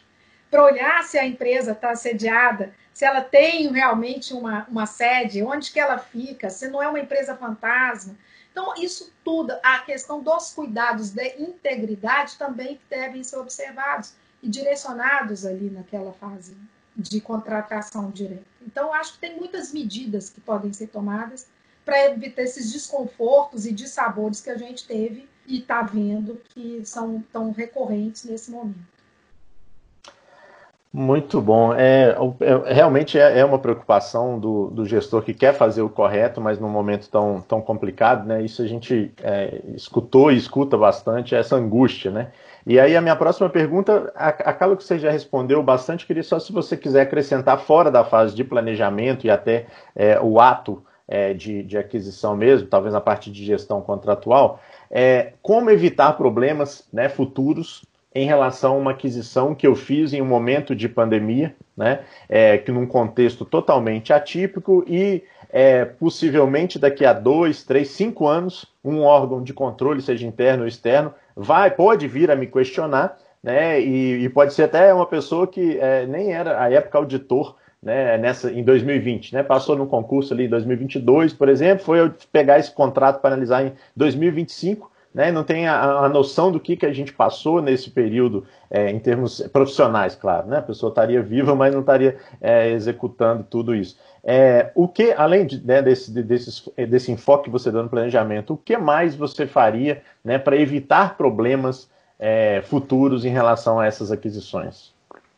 para 0.51 0.63
olhar 0.63 1.03
se 1.03 1.17
a 1.17 1.25
empresa 1.25 1.71
está 1.71 1.95
sediada, 1.95 2.75
se 2.93 3.03
ela 3.03 3.21
tem 3.21 3.71
realmente 3.71 4.35
uma, 4.35 4.63
uma 4.69 4.85
sede, 4.85 5.41
onde 5.41 5.71
que 5.71 5.79
ela 5.79 5.97
fica, 5.97 6.51
se 6.51 6.67
não 6.67 6.79
é 6.79 6.87
uma 6.87 6.99
empresa 6.99 7.35
fantasma. 7.35 8.15
Então, 8.51 8.71
isso 8.77 9.11
tudo, 9.25 9.51
a 9.63 9.79
questão 9.79 10.21
dos 10.21 10.53
cuidados 10.53 11.09
de 11.09 11.27
integridade 11.39 12.37
também 12.37 12.79
devem 12.87 13.23
ser 13.23 13.37
observados 13.37 14.13
e 14.43 14.47
direcionados 14.47 15.47
ali 15.47 15.71
naquela 15.71 16.13
fase 16.13 16.55
de 16.95 17.19
contratação 17.19 18.11
direta. 18.11 18.45
Então, 18.61 18.93
acho 18.93 19.13
que 19.13 19.21
tem 19.21 19.35
muitas 19.35 19.73
medidas 19.73 20.29
que 20.29 20.39
podem 20.39 20.71
ser 20.71 20.89
tomadas 20.89 21.47
para 21.83 22.11
evitar 22.11 22.43
esses 22.43 22.71
desconfortos 22.71 23.65
e 23.65 23.71
dissabores 23.71 24.39
que 24.39 24.51
a 24.51 24.57
gente 24.57 24.85
teve 24.85 25.32
e 25.47 25.59
está 25.59 25.81
vendo 25.81 26.39
que 26.49 26.81
são 26.85 27.23
tão 27.31 27.51
recorrentes 27.51 28.23
nesse 28.23 28.51
momento. 28.51 28.93
Muito 30.95 31.41
bom. 31.41 31.73
É, 31.73 32.15
é 32.39 32.71
realmente 32.71 33.17
é, 33.17 33.39
é, 33.39 33.43
uma 33.43 33.57
preocupação 33.57 34.39
do, 34.39 34.69
do, 34.69 34.85
gestor 34.85 35.23
que 35.23 35.33
quer 35.33 35.55
fazer 35.55 35.81
o 35.81 35.89
correto, 35.89 36.39
mas 36.39 36.59
num 36.59 36.69
momento 36.69 37.09
tão, 37.09 37.41
tão 37.41 37.59
complicado, 37.59 38.27
né? 38.27 38.43
Isso 38.43 38.61
a 38.61 38.67
gente 38.67 39.11
é, 39.23 39.59
escutou 39.73 40.31
e 40.31 40.37
escuta 40.37 40.77
bastante, 40.77 41.33
essa 41.33 41.55
angústia, 41.55 42.11
né? 42.11 42.31
E 42.65 42.79
aí 42.79 42.95
a 42.95 43.01
minha 43.01 43.15
próxima 43.15 43.49
pergunta, 43.49 44.11
acaba 44.15 44.77
que 44.77 44.83
você 44.83 44.99
já 44.99 45.09
respondeu 45.09 45.63
bastante, 45.63 46.05
queria 46.05 46.21
só 46.21 46.37
se 46.39 46.53
você 46.53 46.77
quiser 46.77 47.01
acrescentar 47.01 47.59
fora 47.59 47.89
da 47.89 48.05
fase 48.05 48.35
de 48.35 48.43
planejamento 48.43 49.25
e 49.25 49.31
até 49.31 49.65
é, 49.95 50.19
o 50.21 50.39
ato 50.39 50.83
é, 51.07 51.33
de, 51.33 51.63
de 51.63 51.75
aquisição 51.75 52.37
mesmo, 52.37 52.67
talvez 52.67 52.93
na 52.93 53.01
parte 53.01 53.31
de 53.31 53.43
gestão 53.43 53.81
contratual, 53.81 54.59
é, 54.95 55.33
como 55.41 55.71
evitar 55.71 56.13
problemas 56.13 56.87
né, 56.93 57.09
futuros 57.09 57.83
em 58.13 58.27
relação 58.27 58.75
a 58.75 58.77
uma 58.77 58.91
aquisição 58.91 59.55
que 59.55 59.65
eu 59.65 59.75
fiz 59.75 60.13
em 60.13 60.21
um 60.21 60.25
momento 60.25 60.75
de 60.75 60.87
pandemia, 60.87 61.55
né, 61.75 62.01
é, 62.29 62.59
que 62.59 62.71
num 62.71 62.85
contexto 62.85 63.43
totalmente 63.43 64.13
atípico 64.13 64.85
e 64.87 65.23
é, 65.49 65.83
possivelmente 65.83 66.77
daqui 66.77 67.03
a 67.03 67.11
dois, 67.11 67.63
três, 67.63 67.89
cinco 67.89 68.27
anos, 68.27 68.67
um 68.85 69.01
órgão 69.01 69.41
de 69.41 69.51
controle, 69.51 69.99
seja 69.99 70.27
interno 70.27 70.61
ou 70.61 70.67
externo, 70.67 71.11
vai, 71.35 71.71
pode 71.71 72.07
vir 72.07 72.29
a 72.29 72.35
me 72.35 72.45
questionar, 72.45 73.17
né, 73.41 73.81
e, 73.81 74.23
e 74.23 74.29
pode 74.29 74.53
ser 74.53 74.63
até 74.63 74.93
uma 74.93 75.07
pessoa 75.07 75.47
que 75.47 75.79
é, 75.79 76.05
nem 76.05 76.33
era 76.33 76.61
à 76.61 76.71
época 76.71 76.99
auditor 76.99 77.55
né, 77.83 78.17
nessa, 78.17 78.51
em 78.51 78.63
2020, 78.63 79.33
né, 79.33 79.43
passou 79.43 79.75
no 79.75 79.85
concurso 79.85 80.33
ali 80.33 80.45
em 80.45 80.49
2022, 80.49 81.33
por 81.33 81.49
exemplo, 81.49 81.83
foi 81.83 81.99
eu 81.99 82.13
pegar 82.31 82.57
esse 82.57 82.71
contrato 82.71 83.19
para 83.19 83.31
analisar 83.31 83.65
em 83.65 83.73
2025, 83.95 84.91
né, 85.13 85.31
não 85.31 85.43
tem 85.43 85.67
a, 85.67 86.05
a, 86.05 86.09
noção 86.09 86.51
do 86.51 86.59
que, 86.59 86.75
que 86.75 86.85
a 86.85 86.93
gente 86.93 87.13
passou 87.13 87.61
nesse 87.61 87.89
período 87.91 88.45
é, 88.71 88.89
em 88.89 88.99
termos 88.99 89.41
profissionais, 89.51 90.15
claro, 90.15 90.47
né, 90.47 90.57
a 90.57 90.61
pessoa 90.61 90.89
estaria 90.89 91.21
viva, 91.21 91.53
mas 91.53 91.73
não 91.73 91.81
estaria 91.81 92.17
é, 92.41 92.71
executando 92.71 93.43
tudo 93.43 93.75
isso. 93.75 93.97
É, 94.23 94.71
o 94.73 94.87
que, 94.87 95.11
além 95.11 95.45
de, 95.45 95.63
né, 95.63 95.81
desse, 95.81 96.09
desse, 96.09 96.71
desse 96.87 97.11
enfoque 97.11 97.45
que 97.45 97.49
você 97.49 97.69
deu 97.69 97.83
no 97.83 97.89
planejamento, 97.89 98.53
o 98.53 98.57
que 98.57 98.77
mais 98.77 99.15
você 99.15 99.45
faria 99.45 100.01
né, 100.23 100.39
para 100.39 100.55
evitar 100.55 101.17
problemas 101.17 101.91
é, 102.17 102.61
futuros 102.61 103.25
em 103.25 103.29
relação 103.29 103.79
a 103.81 103.85
essas 103.85 104.11
aquisições? 104.11 104.93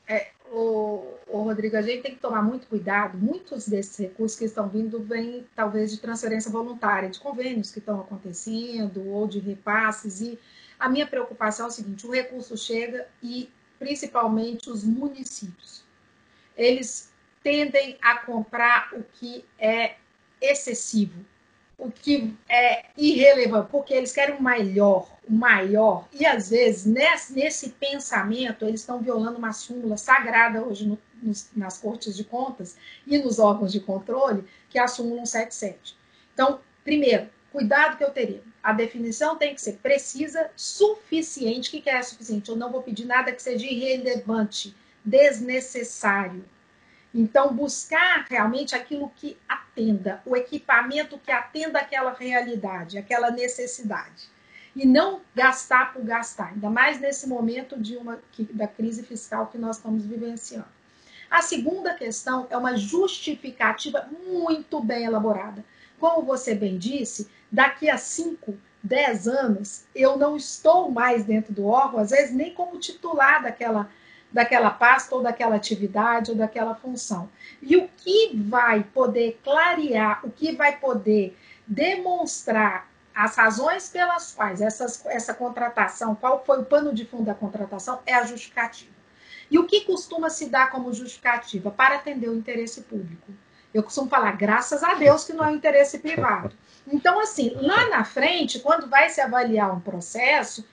É, 0.07 0.27
o, 0.53 1.03
o, 1.27 1.41
Rodrigo, 1.41 1.75
a 1.75 1.81
gente 1.81 2.03
tem 2.03 2.13
que 2.13 2.21
tomar 2.21 2.41
muito 2.41 2.67
cuidado. 2.67 3.17
Muitos 3.17 3.67
desses 3.67 3.97
recursos 3.97 4.37
que 4.37 4.45
estão 4.45 4.69
vindo 4.69 4.99
vêm, 4.99 5.45
talvez, 5.55 5.91
de 5.91 5.97
transferência 5.97 6.51
voluntária, 6.51 7.09
de 7.09 7.19
convênios 7.19 7.71
que 7.71 7.79
estão 7.79 7.99
acontecendo 7.99 9.09
ou 9.09 9.27
de 9.27 9.39
repasses. 9.39 10.21
E 10.21 10.39
a 10.79 10.87
minha 10.87 11.07
preocupação 11.07 11.65
é 11.65 11.69
o 11.69 11.71
seguinte: 11.71 12.05
o 12.05 12.11
recurso 12.11 12.55
chega 12.55 13.07
e, 13.23 13.49
principalmente, 13.79 14.69
os 14.69 14.83
municípios. 14.83 15.83
Eles 16.55 17.11
tendem 17.43 17.97
a 18.01 18.17
comprar 18.19 18.89
o 18.93 19.03
que 19.03 19.43
é 19.59 19.95
excessivo, 20.41 21.25
o 21.77 21.91
que 21.91 22.33
é 22.47 22.85
irrelevante, 22.97 23.69
porque 23.69 23.93
eles 23.93 24.11
querem 24.11 24.35
o 24.35 24.43
melhor, 24.43 25.11
o 25.27 25.33
maior, 25.33 26.07
e 26.13 26.25
às 26.25 26.49
vezes 26.49 26.85
nesse, 26.85 27.33
nesse 27.33 27.69
pensamento 27.69 28.65
eles 28.65 28.81
estão 28.81 28.99
violando 28.99 29.37
uma 29.37 29.51
súmula 29.51 29.97
sagrada 29.97 30.63
hoje 30.63 30.87
no, 30.87 30.97
nos, 31.21 31.49
nas 31.55 31.77
cortes 31.77 32.15
de 32.15 32.23
contas 32.23 32.75
e 33.05 33.17
nos 33.17 33.39
órgãos 33.39 33.71
de 33.71 33.79
controle, 33.79 34.45
que 34.69 34.79
a 34.79 34.87
súmula 34.87 35.25
177. 35.25 35.97
Então, 36.33 36.59
primeiro, 36.83 37.29
cuidado 37.51 37.97
que 37.97 38.03
eu 38.03 38.11
teria. 38.11 38.43
A 38.61 38.73
definição 38.73 39.37
tem 39.37 39.53
que 39.53 39.61
ser 39.61 39.73
precisa, 39.73 40.49
suficiente. 40.55 41.69
O 41.69 41.81
que 41.81 41.89
é 41.89 42.01
suficiente? 42.01 42.49
Eu 42.49 42.55
não 42.55 42.71
vou 42.71 42.81
pedir 42.81 43.05
nada 43.05 43.31
que 43.31 43.41
seja 43.41 43.65
irrelevante, 43.65 44.75
desnecessário. 45.03 46.43
Então, 47.13 47.53
buscar 47.53 48.25
realmente 48.29 48.75
aquilo 48.75 49.09
que 49.15 49.37
atenda, 49.47 50.21
o 50.25 50.35
equipamento 50.35 51.17
que 51.17 51.31
atenda 51.31 51.79
aquela 51.79 52.13
realidade, 52.13 52.97
aquela 52.97 53.31
necessidade. 53.31 54.27
E 54.75 54.85
não 54.85 55.21
gastar 55.33 55.93
por 55.93 56.03
gastar, 56.03 56.49
ainda 56.49 56.69
mais 56.69 56.99
nesse 56.99 57.25
momento 57.29 57.79
de 57.79 57.95
uma, 57.95 58.19
da 58.51 58.67
crise 58.67 59.03
fiscal 59.03 59.47
que 59.47 59.57
nós 59.57 59.77
estamos 59.77 60.05
vivenciando. 60.05 60.74
A 61.35 61.41
segunda 61.41 61.93
questão 61.93 62.47
é 62.49 62.55
uma 62.55 62.77
justificativa 62.77 64.07
muito 64.25 64.79
bem 64.79 65.03
elaborada. 65.03 65.65
Como 65.99 66.25
você 66.25 66.55
bem 66.55 66.77
disse, 66.77 67.29
daqui 67.51 67.89
a 67.89 67.97
5, 67.97 68.57
10 68.81 69.27
anos, 69.27 69.83
eu 69.93 70.15
não 70.15 70.37
estou 70.37 70.89
mais 70.89 71.25
dentro 71.25 71.51
do 71.51 71.65
órgão, 71.67 71.99
às 71.99 72.11
vezes 72.11 72.33
nem 72.33 72.53
como 72.53 72.79
titular 72.79 73.43
daquela 73.43 73.89
daquela 74.31 74.69
pasta 74.69 75.13
ou 75.13 75.21
daquela 75.21 75.57
atividade 75.57 76.31
ou 76.31 76.37
daquela 76.37 76.73
função. 76.73 77.29
E 77.61 77.75
o 77.75 77.89
que 77.97 78.31
vai 78.33 78.85
poder 78.93 79.37
clarear, 79.43 80.25
o 80.25 80.31
que 80.31 80.53
vai 80.53 80.77
poder 80.77 81.37
demonstrar 81.67 82.89
as 83.13 83.35
razões 83.35 83.89
pelas 83.89 84.31
quais 84.31 84.61
essas, 84.61 85.05
essa 85.07 85.33
contratação, 85.33 86.15
qual 86.15 86.45
foi 86.45 86.61
o 86.61 86.65
pano 86.65 86.93
de 86.93 87.03
fundo 87.03 87.25
da 87.25 87.33
contratação, 87.33 87.99
é 88.05 88.13
a 88.13 88.23
justificativa. 88.23 88.94
E 89.49 89.59
o 89.59 89.65
que 89.65 89.81
costuma 89.81 90.29
se 90.29 90.49
dar 90.49 90.71
como 90.71 90.93
justificativa? 90.93 91.71
Para 91.71 91.95
atender 91.95 92.29
o 92.29 92.35
interesse 92.35 92.81
público. 92.81 93.31
Eu 93.73 93.83
costumo 93.83 94.09
falar, 94.09 94.31
graças 94.37 94.83
a 94.83 94.93
Deus 94.93 95.25
que 95.25 95.33
não 95.33 95.45
é 95.45 95.51
o 95.51 95.55
interesse 95.55 95.99
privado. 95.99 96.55
Então, 96.87 97.19
assim, 97.19 97.51
lá 97.55 97.89
na 97.89 98.03
frente, 98.03 98.59
quando 98.59 98.87
vai 98.87 99.09
se 99.09 99.19
avaliar 99.19 99.73
um 99.73 99.79
processo, 99.79 100.65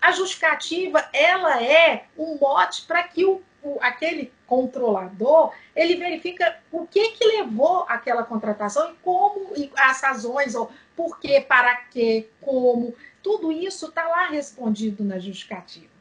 a 0.00 0.10
justificativa 0.12 1.06
ela 1.12 1.62
é 1.62 2.06
um 2.16 2.38
mote 2.38 2.86
para 2.86 3.02
que 3.02 3.24
o, 3.24 3.42
o, 3.62 3.78
aquele 3.80 4.32
controlador 4.46 5.52
ele 5.74 5.96
verifica 5.96 6.58
o 6.70 6.86
que 6.86 7.10
que 7.12 7.24
levou 7.24 7.84
aquela 7.88 8.22
contratação 8.22 8.92
e 8.92 8.94
como 9.02 9.54
e 9.56 9.70
as 9.76 10.00
razões 10.00 10.54
ou 10.54 10.70
por 10.94 11.18
que, 11.18 11.40
para 11.40 11.74
que, 11.76 12.28
como, 12.40 12.94
tudo 13.22 13.50
isso 13.50 13.86
está 13.86 14.06
lá 14.06 14.26
respondido 14.26 15.02
na 15.02 15.18
justificativa. 15.18 15.93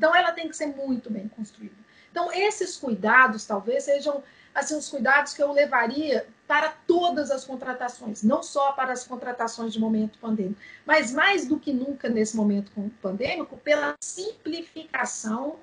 Então 0.00 0.16
ela 0.16 0.32
tem 0.32 0.48
que 0.48 0.56
ser 0.56 0.68
muito 0.68 1.10
bem 1.10 1.28
construída. 1.28 1.74
Então 2.10 2.32
esses 2.32 2.74
cuidados 2.74 3.44
talvez 3.44 3.84
sejam 3.84 4.22
assim, 4.54 4.74
os 4.74 4.88
cuidados 4.88 5.34
que 5.34 5.42
eu 5.42 5.52
levaria 5.52 6.26
para 6.48 6.70
todas 6.86 7.30
as 7.30 7.44
contratações, 7.44 8.22
não 8.22 8.42
só 8.42 8.72
para 8.72 8.94
as 8.94 9.06
contratações 9.06 9.74
de 9.74 9.78
momento 9.78 10.18
pandêmico, 10.18 10.58
mas 10.86 11.12
mais 11.12 11.46
do 11.46 11.60
que 11.60 11.70
nunca 11.70 12.08
nesse 12.08 12.34
momento 12.34 12.72
pandêmico, 13.02 13.58
pela 13.58 13.94
simplificação 14.00 15.56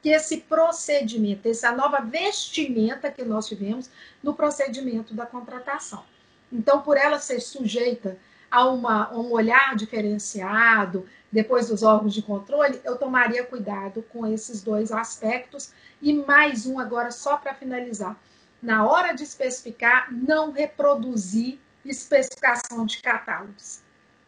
que 0.00 0.10
esse 0.10 0.42
procedimento, 0.42 1.48
essa 1.48 1.72
nova 1.72 1.98
vestimenta 1.98 3.10
que 3.10 3.24
nós 3.24 3.48
tivemos 3.48 3.90
no 4.22 4.34
procedimento 4.34 5.14
da 5.14 5.26
contratação. 5.26 6.04
Então, 6.52 6.80
por 6.80 6.96
ela 6.96 7.18
ser 7.18 7.40
sujeita 7.40 8.16
a, 8.54 8.66
uma, 8.66 9.12
um 9.12 9.32
olhar 9.32 9.74
diferenciado, 9.74 11.04
depois 11.30 11.66
dos 11.66 11.82
órgãos 11.82 12.14
de 12.14 12.22
controle, 12.22 12.80
eu 12.84 12.96
tomaria 12.96 13.44
cuidado 13.44 14.00
com 14.10 14.24
esses 14.24 14.62
dois 14.62 14.92
aspectos 14.92 15.72
e 16.00 16.12
mais 16.12 16.64
um 16.64 16.78
agora, 16.78 17.10
só 17.10 17.36
para 17.36 17.52
finalizar. 17.52 18.16
Na 18.62 18.86
hora 18.86 19.12
de 19.12 19.24
especificar, 19.24 20.06
não 20.12 20.52
reproduzir 20.52 21.58
especificação 21.84 22.86
de 22.86 23.02
catálogos. 23.02 23.80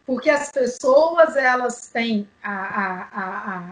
Porque 0.05 0.29
as 0.29 0.51
pessoas, 0.51 1.37
elas 1.37 1.87
têm 1.87 2.27
a, 2.43 2.51
a, 2.51 3.01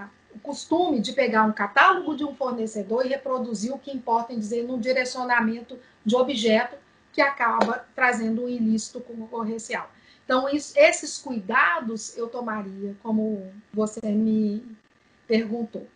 a, 0.03 0.09
o 0.33 0.39
costume 0.39 1.01
de 1.01 1.11
pegar 1.11 1.43
um 1.43 1.51
catálogo 1.51 2.15
de 2.15 2.23
um 2.23 2.33
fornecedor 2.33 3.05
e 3.05 3.09
reproduzir 3.09 3.73
o 3.73 3.79
que 3.79 3.91
importa 3.91 4.31
em 4.31 4.39
dizer 4.39 4.63
num 4.63 4.79
direcionamento 4.79 5.77
de 6.05 6.15
objeto 6.15 6.77
que 7.11 7.21
acaba 7.21 7.85
trazendo 7.93 8.45
um 8.45 8.49
ilícito 8.49 9.01
concorrencial. 9.01 9.89
Então, 10.25 10.49
isso, 10.49 10.73
esses 10.75 11.19
cuidados 11.19 12.17
eu 12.17 12.27
tomaria, 12.27 12.95
como 13.01 13.51
você 13.71 14.01
me 14.11 14.65
perguntou. 15.27 15.88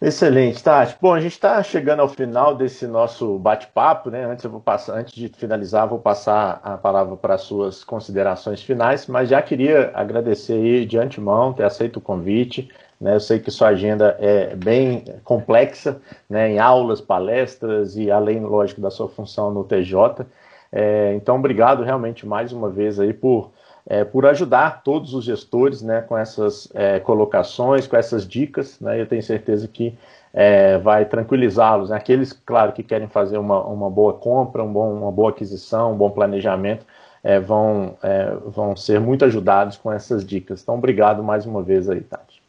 Excelente, 0.00 0.62
Tati. 0.62 0.96
Bom, 0.98 1.12
a 1.12 1.20
gente 1.20 1.32
está 1.32 1.62
chegando 1.62 2.00
ao 2.00 2.08
final 2.08 2.54
desse 2.54 2.86
nosso 2.86 3.38
bate-papo, 3.38 4.08
né? 4.08 4.24
Antes 4.24 4.42
eu 4.42 4.50
vou 4.50 4.60
passar, 4.60 4.94
antes 4.94 5.12
de 5.12 5.28
finalizar, 5.28 5.86
vou 5.86 5.98
passar 5.98 6.58
a 6.62 6.78
palavra 6.78 7.16
para 7.18 7.34
as 7.34 7.42
suas 7.42 7.84
considerações 7.84 8.62
finais, 8.62 9.06
mas 9.06 9.28
já 9.28 9.42
queria 9.42 9.90
agradecer 9.92 10.54
aí 10.54 10.86
de 10.86 10.96
antemão 10.96 11.52
ter 11.52 11.64
aceito 11.64 11.98
o 11.98 12.00
convite. 12.00 12.70
Né? 12.98 13.14
Eu 13.14 13.20
sei 13.20 13.40
que 13.40 13.50
sua 13.50 13.68
agenda 13.68 14.16
é 14.18 14.56
bem 14.56 15.04
complexa, 15.22 16.00
né? 16.30 16.50
Em 16.50 16.58
aulas, 16.58 17.02
palestras 17.02 17.94
e 17.94 18.10
além, 18.10 18.40
lógico, 18.40 18.80
da 18.80 18.90
sua 18.90 19.08
função 19.08 19.50
no 19.50 19.64
TJ. 19.64 20.24
É, 20.72 21.14
então, 21.14 21.36
obrigado 21.36 21.82
realmente 21.82 22.26
mais 22.26 22.52
uma 22.52 22.70
vez 22.70 23.00
aí 23.00 23.12
por 23.12 23.50
é, 23.86 24.04
por 24.04 24.26
ajudar 24.26 24.82
todos 24.82 25.14
os 25.14 25.24
gestores 25.24 25.82
né, 25.82 26.00
com 26.02 26.16
essas 26.16 26.68
é, 26.74 27.00
colocações, 27.00 27.86
com 27.86 27.96
essas 27.96 28.26
dicas. 28.26 28.78
Né, 28.80 29.00
eu 29.00 29.06
tenho 29.06 29.22
certeza 29.22 29.66
que 29.66 29.98
é, 30.32 30.78
vai 30.78 31.04
tranquilizá-los. 31.04 31.90
Né, 31.90 31.96
aqueles, 31.96 32.32
claro, 32.32 32.72
que 32.72 32.82
querem 32.82 33.08
fazer 33.08 33.38
uma, 33.38 33.62
uma 33.64 33.90
boa 33.90 34.14
compra, 34.14 34.62
um 34.62 34.72
bom, 34.72 34.92
uma 34.92 35.10
boa 35.10 35.30
aquisição, 35.30 35.92
um 35.92 35.96
bom 35.96 36.10
planejamento, 36.10 36.86
é, 37.22 37.40
vão, 37.40 37.96
é, 38.02 38.32
vão 38.46 38.76
ser 38.76 39.00
muito 39.00 39.24
ajudados 39.24 39.76
com 39.76 39.92
essas 39.92 40.24
dicas. 40.24 40.62
Então, 40.62 40.76
obrigado 40.76 41.22
mais 41.22 41.46
uma 41.46 41.62
vez 41.62 41.88
aí, 41.88 42.00
Tati. 42.00 42.39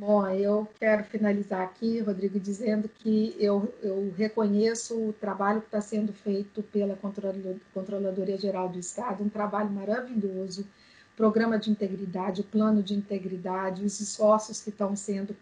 Bom, 0.00 0.26
eu 0.28 0.66
quero 0.80 1.04
finalizar 1.04 1.60
aqui, 1.60 2.00
Rodrigo, 2.00 2.40
dizendo 2.40 2.88
que 2.88 3.36
eu, 3.38 3.70
eu 3.82 4.10
reconheço 4.16 4.98
o 4.98 5.12
trabalho 5.12 5.60
que 5.60 5.66
está 5.66 5.82
sendo 5.82 6.10
feito 6.10 6.62
pela 6.62 6.96
Controladoria 7.74 8.38
Geral 8.38 8.70
do 8.70 8.78
Estado, 8.78 9.22
um 9.22 9.28
trabalho 9.28 9.68
maravilhoso, 9.68 10.66
programa 11.14 11.58
de 11.58 11.70
integridade, 11.70 12.40
o 12.40 12.44
plano 12.44 12.82
de 12.82 12.94
integridade, 12.94 13.84
os 13.84 14.00
esforços 14.00 14.62
que 14.62 14.70
estão 14.70 14.96
sendo 14.96 15.36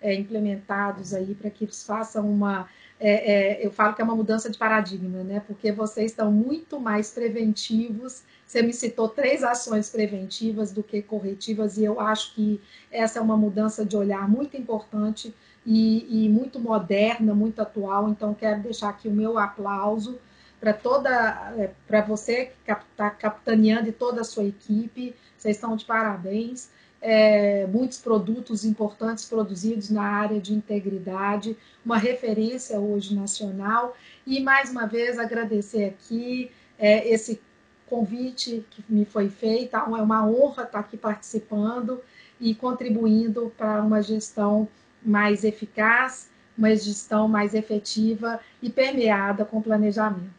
é, 0.00 0.14
implementados 0.14 1.12
aí 1.12 1.34
para 1.34 1.50
que 1.50 1.64
eles 1.64 1.82
façam 1.82 2.30
uma. 2.30 2.66
É, 2.98 3.60
é, 3.60 3.66
eu 3.66 3.70
falo 3.70 3.94
que 3.94 4.00
é 4.00 4.04
uma 4.04 4.16
mudança 4.16 4.48
de 4.48 4.56
paradigma, 4.56 5.22
né? 5.22 5.40
Porque 5.46 5.70
vocês 5.70 6.12
estão 6.12 6.32
muito 6.32 6.80
mais 6.80 7.10
preventivos 7.10 8.22
você 8.48 8.62
me 8.62 8.72
citou 8.72 9.10
três 9.10 9.44
ações 9.44 9.90
preventivas 9.90 10.72
do 10.72 10.82
que 10.82 11.02
corretivas, 11.02 11.76
e 11.76 11.84
eu 11.84 12.00
acho 12.00 12.34
que 12.34 12.58
essa 12.90 13.18
é 13.18 13.22
uma 13.22 13.36
mudança 13.36 13.84
de 13.84 13.94
olhar 13.94 14.26
muito 14.26 14.56
importante 14.56 15.34
e, 15.66 16.24
e 16.24 16.28
muito 16.30 16.58
moderna, 16.58 17.34
muito 17.34 17.60
atual. 17.60 18.08
Então, 18.08 18.32
quero 18.32 18.62
deixar 18.62 18.88
aqui 18.88 19.06
o 19.06 19.12
meu 19.12 19.36
aplauso 19.38 20.18
para 20.58 20.72
toda, 20.72 21.10
é, 21.58 21.70
para 21.86 22.00
você 22.00 22.46
que 22.64 22.72
está 22.72 23.10
capitaneando 23.10 23.90
e 23.90 23.92
toda 23.92 24.22
a 24.22 24.24
sua 24.24 24.44
equipe. 24.44 25.14
Vocês 25.36 25.56
estão 25.56 25.76
de 25.76 25.84
parabéns. 25.84 26.70
é, 27.00 27.66
muitos 27.66 27.98
produtos 27.98 28.64
importantes 28.64 29.24
produzidos 29.24 29.90
na 29.90 30.02
área 30.02 30.40
de 30.40 30.52
integridade, 30.52 31.56
uma 31.84 31.96
referência 31.96 32.78
hoje 32.78 33.14
nacional. 33.14 33.96
E 34.26 34.40
mais 34.40 34.70
uma 34.70 34.86
vez 34.86 35.18
agradecer 35.18 35.84
aqui 35.84 36.50
é, 36.78 37.08
esse 37.08 37.40
convite 37.88 38.64
que 38.70 38.84
me 38.88 39.04
foi 39.04 39.28
feito. 39.28 39.76
É 39.76 39.82
uma 39.82 40.26
honra 40.26 40.64
estar 40.64 40.80
aqui 40.80 40.96
participando 40.96 42.00
e 42.40 42.54
contribuindo 42.54 43.52
para 43.56 43.82
uma 43.82 44.02
gestão 44.02 44.68
mais 45.02 45.44
eficaz, 45.44 46.30
uma 46.56 46.70
gestão 46.74 47.28
mais 47.28 47.54
efetiva 47.54 48.40
e 48.62 48.68
permeada 48.68 49.44
com 49.44 49.62
planejamento. 49.62 50.38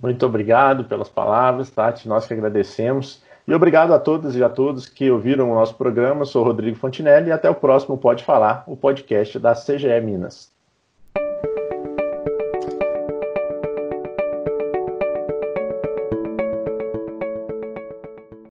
Muito 0.00 0.24
obrigado 0.26 0.84
pelas 0.84 1.08
palavras, 1.08 1.70
Tati. 1.70 2.08
Nós 2.08 2.26
que 2.26 2.34
agradecemos. 2.34 3.22
E 3.46 3.54
obrigado 3.54 3.92
a 3.94 3.98
todas 3.98 4.36
e 4.36 4.44
a 4.44 4.48
todos 4.48 4.86
que 4.86 5.10
ouviram 5.10 5.50
o 5.50 5.54
nosso 5.54 5.74
programa. 5.74 6.22
Eu 6.22 6.26
sou 6.26 6.44
Rodrigo 6.44 6.76
Fontinelli 6.76 7.28
e 7.28 7.32
até 7.32 7.48
o 7.48 7.54
próximo 7.54 7.96
Pode 7.96 8.22
Falar, 8.22 8.62
o 8.66 8.76
podcast 8.76 9.38
da 9.38 9.54
CGE 9.54 10.00
Minas. 10.02 10.57